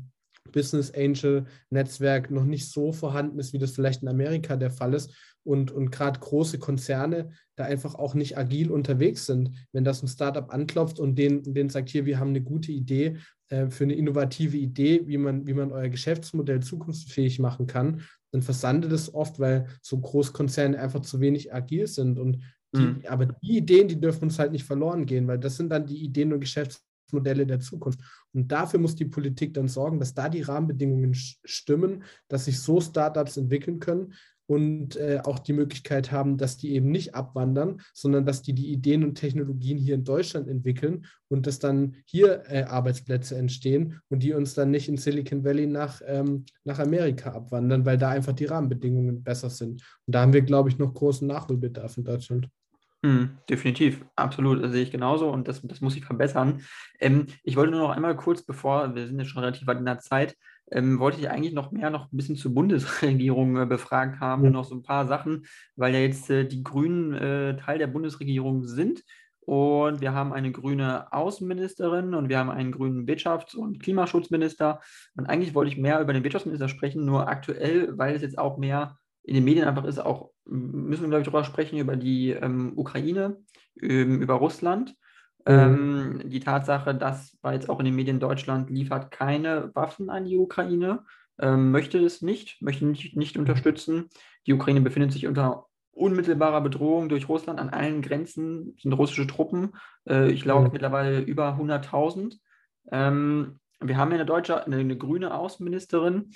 [0.51, 4.93] Business Angel Netzwerk noch nicht so vorhanden ist, wie das vielleicht in Amerika der Fall
[4.93, 5.15] ist.
[5.45, 9.67] Und, und gerade große Konzerne da einfach auch nicht agil unterwegs sind.
[9.73, 13.17] Wenn das ein Startup anklopft und denen, denen sagt, hier, wir haben eine gute Idee
[13.49, 18.43] äh, für eine innovative Idee, wie man, wie man euer Geschäftsmodell zukunftsfähig machen kann, dann
[18.43, 22.19] versandet es oft, weil so Großkonzerne einfach zu wenig agil sind.
[22.19, 22.43] Und
[22.75, 23.03] die, mhm.
[23.07, 26.03] Aber die Ideen, die dürfen uns halt nicht verloren gehen, weil das sind dann die
[26.03, 28.01] Ideen und Geschäftsmodelle der Zukunft.
[28.33, 32.81] Und dafür muss die Politik dann sorgen, dass da die Rahmenbedingungen stimmen, dass sich so
[32.81, 34.15] Startups entwickeln können
[34.47, 38.71] und äh, auch die Möglichkeit haben, dass die eben nicht abwandern, sondern dass die die
[38.71, 44.23] Ideen und Technologien hier in Deutschland entwickeln und dass dann hier äh, Arbeitsplätze entstehen und
[44.23, 48.33] die uns dann nicht in Silicon Valley nach, ähm, nach Amerika abwandern, weil da einfach
[48.35, 49.83] die Rahmenbedingungen besser sind.
[50.07, 52.49] Und da haben wir, glaube ich, noch großen Nachholbedarf in Deutschland.
[53.05, 56.63] Mhm, definitiv, absolut, das sehe ich genauso und das, das muss ich verbessern.
[57.01, 59.85] Ähm, ich wollte nur noch einmal kurz, bevor, wir sind ja schon relativ weit in
[59.85, 60.37] der Zeit,
[60.71, 64.51] ähm, wollte ich eigentlich noch mehr noch ein bisschen zur Bundesregierung äh, befragt haben, ja.
[64.51, 68.63] noch so ein paar Sachen, weil ja jetzt äh, die Grünen äh, Teil der Bundesregierung
[68.65, 69.03] sind
[69.41, 74.81] und wir haben eine grüne Außenministerin und wir haben einen grünen Wirtschafts- und Klimaschutzminister
[75.17, 78.59] und eigentlich wollte ich mehr über den Wirtschaftsminister sprechen, nur aktuell, weil es jetzt auch
[78.59, 82.31] mehr in den Medien einfach ist, auch müssen wir, glaube ich, darüber sprechen, über die
[82.31, 83.39] ähm, Ukraine,
[83.81, 84.97] ähm, über Russland.
[85.47, 85.53] Mhm.
[85.53, 90.25] Ähm, die Tatsache, dass, weil jetzt auch in den Medien Deutschland liefert keine Waffen an
[90.25, 91.05] die Ukraine,
[91.41, 94.09] ähm, möchte es nicht, möchte nicht, nicht unterstützen.
[94.47, 97.61] Die Ukraine befindet sich unter unmittelbarer Bedrohung durch Russland.
[97.61, 99.73] An allen Grenzen sind russische Truppen.
[100.09, 100.73] Äh, ich glaube mhm.
[100.73, 102.39] mittlerweile über 100.000.
[102.91, 106.31] Ähm, wir haben ja eine deutsche, eine, eine grüne Außenministerin.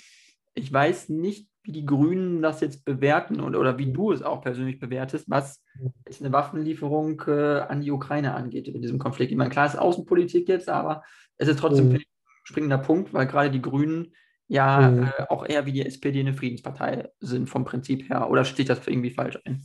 [0.53, 4.41] Ich weiß nicht, wie die Grünen das jetzt bewerten und, oder wie du es auch
[4.41, 5.61] persönlich bewertest, was
[6.07, 9.31] jetzt eine Waffenlieferung äh, an die Ukraine angeht in diesem Konflikt.
[9.31, 11.03] Ich meine, klar, ist Außenpolitik jetzt, aber
[11.37, 11.95] es ist trotzdem mhm.
[11.95, 12.03] ein
[12.45, 14.13] springender Punkt, weil gerade die Grünen
[14.47, 15.03] ja mhm.
[15.03, 18.29] äh, auch eher wie die SPD eine Friedenspartei sind vom Prinzip her.
[18.29, 19.61] Oder steht das irgendwie falsch ein?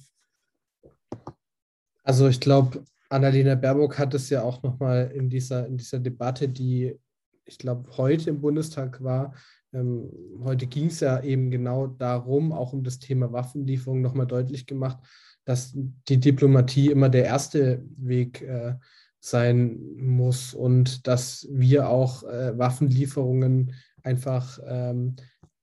[2.02, 6.48] Also ich glaube, Annalena Baerbock hat es ja auch nochmal in dieser, in dieser Debatte,
[6.48, 6.98] die
[7.44, 9.34] ich glaube heute im Bundestag war,
[9.72, 10.10] ähm,
[10.42, 14.98] heute ging es ja eben genau darum, auch um das Thema Waffenlieferung nochmal deutlich gemacht,
[15.44, 15.72] dass
[16.08, 18.74] die Diplomatie immer der erste Weg äh,
[19.20, 25.16] sein muss und dass wir auch äh, Waffenlieferungen einfach ähm,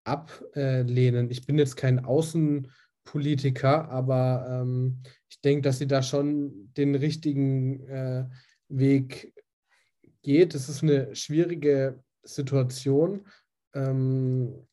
[0.06, 1.30] ablehnen.
[1.30, 7.82] Ich bin jetzt kein Außenpolitiker, aber ähm, ich denke, dass sie da schon den richtigen
[7.88, 8.26] äh,
[8.70, 9.34] Weg
[10.22, 10.56] geht.
[10.56, 13.26] Es ist eine schwierige Situation,
[13.74, 14.68] ähm,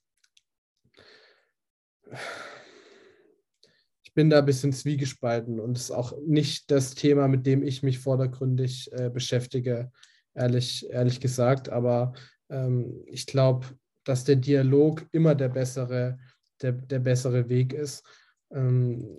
[4.03, 7.83] ich bin da ein bisschen zwiegespalten und ist auch nicht das Thema, mit dem ich
[7.83, 9.91] mich vordergründig äh, beschäftige,
[10.35, 11.69] ehrlich, ehrlich gesagt.
[11.69, 12.15] Aber
[12.49, 13.67] ähm, ich glaube,
[14.05, 16.19] dass der Dialog immer der bessere,
[16.63, 18.05] der, der bessere Weg ist.
[18.51, 19.19] Ähm,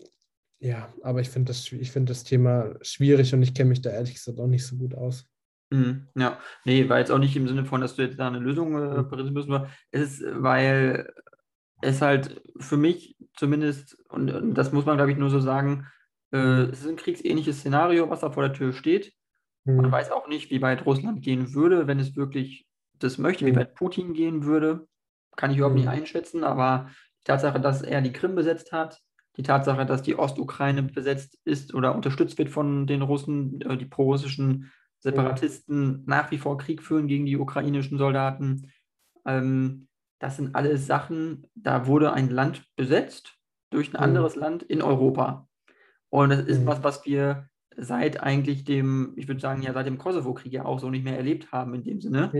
[0.60, 4.16] Ja, aber ich finde das, find das Thema schwierig und ich kenne mich da ehrlich
[4.16, 5.26] gesagt auch nicht so gut aus.
[5.70, 8.40] Mhm, ja, nee, war jetzt auch nicht im Sinne von, dass du jetzt da eine
[8.40, 9.10] Lösung äh, mhm.
[9.10, 9.66] präsentieren müssen.
[9.92, 11.14] Es ist, weil
[11.82, 15.88] es halt für mich zumindest, und, und das muss man, glaube ich, nur so sagen,
[16.32, 16.70] äh, mhm.
[16.72, 19.14] es ist ein kriegsähnliches Szenario, was da vor der Tür steht.
[19.66, 19.78] Mhm.
[19.78, 22.66] Man weiß auch nicht, wie weit Russland gehen würde, wenn es wirklich
[23.00, 23.58] das möchte, wie mhm.
[23.58, 24.88] weit Putin gehen würde.
[25.36, 25.92] Kann ich überhaupt nicht mhm.
[25.92, 26.90] einschätzen, aber
[27.20, 29.00] die Tatsache, dass er die Krim besetzt hat,
[29.36, 33.86] die Tatsache, dass die Ostukraine besetzt ist oder unterstützt wird von den Russen, äh, die
[33.86, 38.72] prorussischen Separatisten nach wie vor Krieg führen gegen die ukrainischen Soldaten.
[39.26, 39.88] Ähm,
[40.20, 43.38] das sind alles Sachen, da wurde ein Land besetzt
[43.70, 45.48] durch ein anderes Land in Europa.
[46.10, 50.00] Und das ist was, was wir seit eigentlich dem, ich würde sagen, ja, seit dem
[50.00, 52.32] Kosovo-Krieg ja auch so nicht mehr erlebt haben in dem Sinne.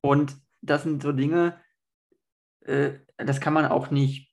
[0.00, 1.56] Und das sind so Dinge,
[2.60, 4.32] äh, das kann man auch nicht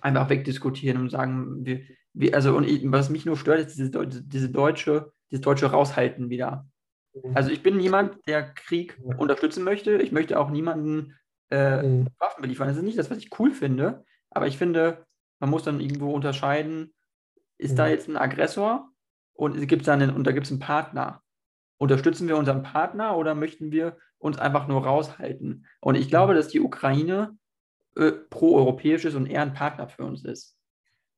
[0.00, 4.50] einfach wegdiskutieren und sagen, wir, wir, also und was mich nur stört, ist diese, diese
[4.50, 6.66] deutsche, dieses deutsche Raushalten wieder.
[7.14, 7.36] Mhm.
[7.36, 9.96] Also ich bin niemand, der Krieg unterstützen möchte.
[9.96, 11.16] Ich möchte auch niemanden
[11.50, 12.08] äh, mhm.
[12.18, 12.68] Waffen beliefern.
[12.68, 15.06] Das ist nicht das, was ich cool finde, aber ich finde,
[15.38, 16.94] man muss dann irgendwo unterscheiden,
[17.58, 17.76] ist mhm.
[17.76, 18.88] da jetzt ein Aggressor
[19.34, 21.22] und gibt da einen, und da gibt es einen Partner.
[21.78, 25.66] Unterstützen wir unseren Partner oder möchten wir uns einfach nur raushalten?
[25.80, 26.36] Und ich glaube, mhm.
[26.36, 27.36] dass die Ukraine
[27.96, 30.56] äh, pro-europäisch ist und eher ein Partner für uns ist.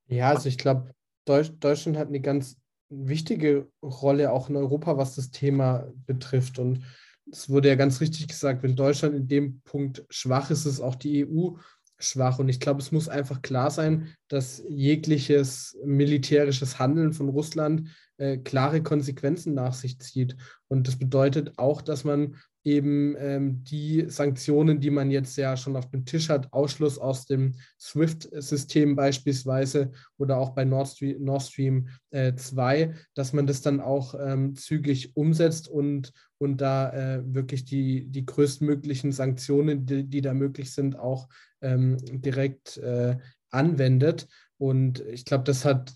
[0.07, 0.93] Ja, also ich glaube,
[1.25, 6.59] Deutsch, Deutschland hat eine ganz wichtige Rolle auch in Europa, was das Thema betrifft.
[6.59, 6.83] Und
[7.31, 10.95] es wurde ja ganz richtig gesagt, wenn Deutschland in dem Punkt schwach ist, ist auch
[10.95, 11.55] die EU
[11.97, 12.39] schwach.
[12.39, 18.37] Und ich glaube, es muss einfach klar sein, dass jegliches militärisches Handeln von Russland äh,
[18.37, 20.35] klare Konsequenzen nach sich zieht.
[20.67, 22.35] Und das bedeutet auch, dass man
[22.65, 27.25] eben ähm, die Sanktionen, die man jetzt ja schon auf dem Tisch hat, Ausschluss aus
[27.25, 33.61] dem SWIFT-System beispielsweise oder auch bei Nord Stream, Nord Stream äh, 2, dass man das
[33.61, 40.03] dann auch ähm, zügig umsetzt und, und da äh, wirklich die, die größtmöglichen Sanktionen, die,
[40.03, 41.29] die da möglich sind, auch
[41.61, 43.17] ähm, direkt äh,
[43.51, 44.27] anwendet.
[44.57, 45.93] Und ich glaube, das hat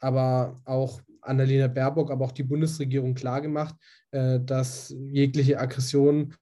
[0.00, 3.74] aber auch Annalena Baerbock, aber auch die Bundesregierung klargemacht,
[4.10, 6.34] äh, dass jegliche Aggression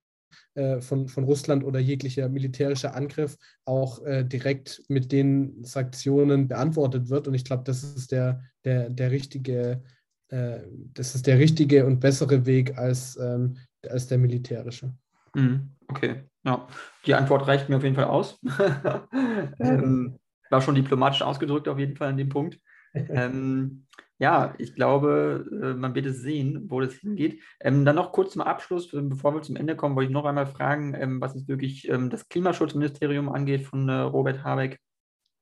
[0.55, 7.09] äh, von, von Russland oder jeglicher militärischer Angriff auch äh, direkt mit den Sanktionen beantwortet
[7.09, 7.29] wird.
[7.29, 9.83] Und ich glaube, das ist der, der, der richtige,
[10.31, 13.57] das ist der richtige und bessere Weg als, ähm,
[13.89, 14.93] als der militärische.
[15.35, 15.70] Mhm.
[15.87, 16.68] Okay, ja.
[17.07, 18.39] Die Antwort reicht mir auf jeden Fall aus.
[19.59, 20.18] ähm,
[20.51, 22.59] war schon diplomatisch ausgedrückt auf jeden Fall an dem Punkt.
[22.95, 23.87] ähm,
[24.19, 27.41] ja, ich glaube, äh, man wird es sehen, wo das hingeht.
[27.61, 30.25] Ähm, dann noch kurz zum Abschluss, äh, bevor wir zum Ende kommen, wollte ich noch
[30.25, 34.81] einmal fragen, ähm, was es wirklich ähm, das Klimaschutzministerium angeht von äh, Robert Habeck.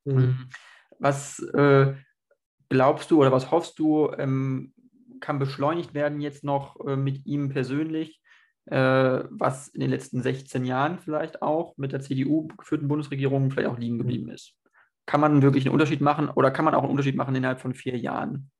[0.04, 0.18] Mhm.
[0.18, 0.48] Ähm,
[0.98, 1.94] was äh,
[2.68, 4.74] glaubst du oder was hoffst du, ähm,
[5.20, 8.20] kann beschleunigt werden jetzt noch äh, mit ihm persönlich,
[8.66, 8.76] äh,
[9.30, 13.78] was in den letzten 16 Jahren vielleicht auch mit der CDU geführten Bundesregierung vielleicht auch
[13.78, 14.54] liegen geblieben ist?
[15.06, 17.72] Kann man wirklich einen Unterschied machen oder kann man auch einen Unterschied machen innerhalb von
[17.72, 18.50] vier Jahren?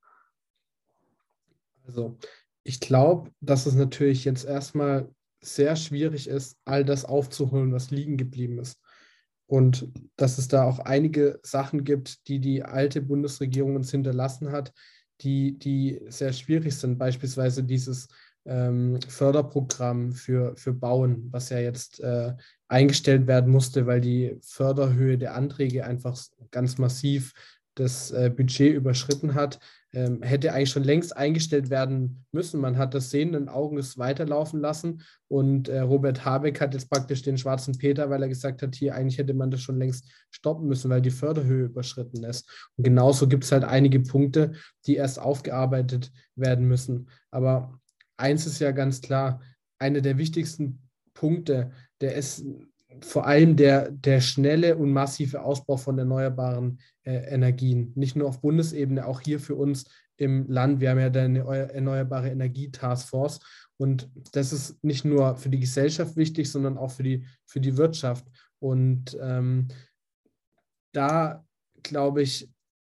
[1.87, 2.19] Also
[2.65, 5.09] ich glaube, dass es natürlich jetzt erstmal
[5.41, 8.81] sehr schwierig ist, all das aufzuholen, was liegen geblieben ist.
[9.47, 14.73] Und dass es da auch einige Sachen gibt, die die alte Bundesregierung uns hinterlassen hat,
[15.21, 16.99] die, die sehr schwierig sind.
[16.99, 18.09] Beispielsweise dieses
[18.45, 22.35] ähm, Förderprogramm für, für Bauen, was ja jetzt äh,
[22.69, 26.21] eingestellt werden musste, weil die Förderhöhe der Anträge einfach
[26.51, 27.33] ganz massiv
[27.75, 29.61] das äh, Budget überschritten hat
[29.97, 32.61] ähm, hätte eigentlich schon längst eingestellt werden müssen.
[32.61, 37.39] Man hat das sehenden Auges weiterlaufen lassen und äh, Robert Habeck hat jetzt praktisch den
[37.39, 40.91] schwarzen Peter, weil er gesagt hat, hier eigentlich hätte man das schon längst stoppen müssen,
[40.91, 42.47] weil die Förderhöhe überschritten ist.
[42.77, 44.53] Und genauso gibt es halt einige Punkte,
[44.85, 47.09] die erst aufgearbeitet werden müssen.
[47.31, 47.81] Aber
[48.19, 49.41] eins ist ja ganz klar,
[49.79, 50.83] einer der wichtigsten
[51.15, 51.71] Punkte,
[52.03, 52.45] der ist
[53.01, 57.93] vor allem der, der schnelle und massive Ausbau von erneuerbaren äh, Energien.
[57.95, 59.85] Nicht nur auf Bundesebene, auch hier für uns
[60.17, 60.81] im Land.
[60.81, 61.41] Wir haben ja eine
[61.73, 63.41] Erneuerbare Energie-Taskforce.
[63.77, 67.77] Und das ist nicht nur für die Gesellschaft wichtig, sondern auch für die, für die
[67.77, 68.27] Wirtschaft.
[68.59, 69.69] Und ähm,
[70.93, 71.45] da,
[71.83, 72.49] glaube ich,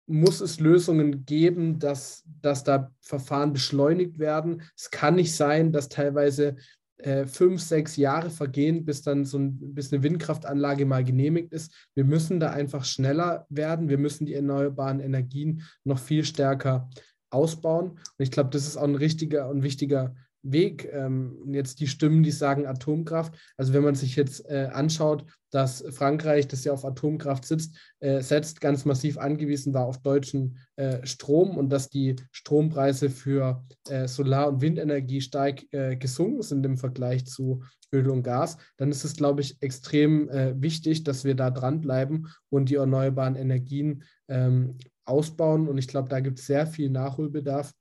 [0.07, 4.63] muss es Lösungen geben, dass, dass da Verfahren beschleunigt werden.
[4.77, 6.57] Es kann nicht sein, dass teilweise
[7.05, 11.71] äh, fünf, sechs Jahre vergehen, bis dann so ein, bis eine Windkraftanlage mal genehmigt ist.
[11.95, 13.91] Wir müssen da einfach schneller werden.
[13.91, 16.89] Wir müssen die erneuerbaren Energien noch viel stärker
[17.29, 17.91] ausbauen.
[17.91, 20.15] Und ich glaube, das ist auch ein richtiger und wichtiger
[20.45, 20.89] Weg.
[20.93, 23.35] Ähm, jetzt die Stimmen, die sagen Atomkraft.
[23.57, 28.21] Also wenn man sich jetzt äh, anschaut, dass Frankreich, das ja auf Atomkraft sitzt, äh,
[28.21, 34.09] setzt, ganz massiv angewiesen war auf deutschen äh, Strom und dass die Strompreise für äh,
[34.09, 39.05] Solar- und Windenergie stark äh, gesunken sind im Vergleich zu Öl und Gas, dann ist
[39.05, 44.77] es, glaube ich, extrem äh, wichtig, dass wir da dranbleiben und die erneuerbaren Energien ähm,
[45.05, 45.69] ausbauen.
[45.69, 47.73] Und ich glaube, da gibt es sehr viel Nachholbedarf.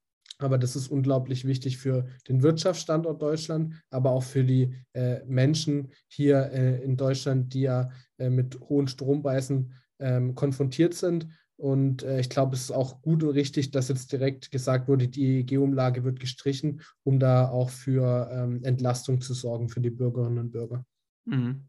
[0.44, 5.92] Aber das ist unglaublich wichtig für den Wirtschaftsstandort Deutschland, aber auch für die äh, Menschen
[6.08, 11.28] hier äh, in Deutschland, die ja äh, mit hohen Strompreisen ähm, konfrontiert sind.
[11.56, 15.08] Und äh, ich glaube, es ist auch gut und richtig, dass jetzt direkt gesagt wurde,
[15.08, 20.40] die EEG-Umlage wird gestrichen, um da auch für ähm, Entlastung zu sorgen für die Bürgerinnen
[20.40, 20.86] und Bürger.
[21.26, 21.68] Mhm.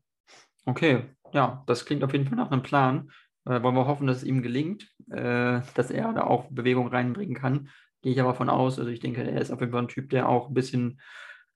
[0.64, 3.11] Okay, ja, das klingt auf jeden Fall nach einem Plan.
[3.45, 7.35] Äh, wollen wir hoffen, dass es ihm gelingt, äh, dass er da auch Bewegung reinbringen
[7.35, 7.68] kann.
[8.05, 8.78] Gehe ich aber von aus.
[8.78, 11.00] Also ich denke, er ist auf jeden Fall ein Typ, der auch ein bisschen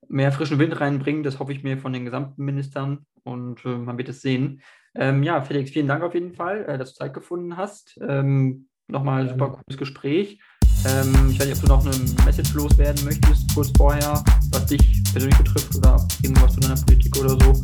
[0.07, 1.23] mehr frischen Wind reinbringt.
[1.25, 4.61] Das hoffe ich mir von den gesamten Ministern und äh, man wird es sehen.
[4.95, 7.99] Ähm, ja, Felix, vielen Dank auf jeden Fall, äh, dass du Zeit gefunden hast.
[8.01, 10.39] Ähm, Nochmal ein super cooles Gespräch.
[10.87, 11.95] Ähm, ich weiß nicht, ob du noch eine
[12.25, 17.29] Message loswerden möchtest, kurz vorher, was dich persönlich betrifft oder irgendwas zu deiner Politik oder
[17.29, 17.61] so.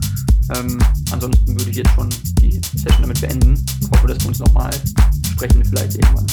[0.55, 0.77] Ähm,
[1.11, 2.09] ansonsten würde ich jetzt schon
[2.39, 3.65] die Session damit beenden.
[3.81, 4.71] Ich hoffe, dass wir uns nochmal
[5.31, 6.27] sprechen, vielleicht irgendwann.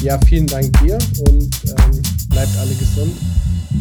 [0.00, 0.94] Ja, vielen Dank dir
[1.28, 3.12] und ähm, bleibt alle gesund.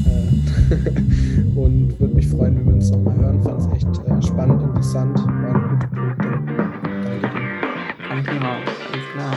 [0.05, 3.43] Äh, und würde mich freuen, wenn wir uns nochmal hören.
[3.43, 6.27] Fand es echt äh, spannend, interessant, waren gute Punkte.
[7.03, 7.59] Danke dir.
[8.09, 8.67] Danke, Maus.
[8.91, 9.33] Alles klar.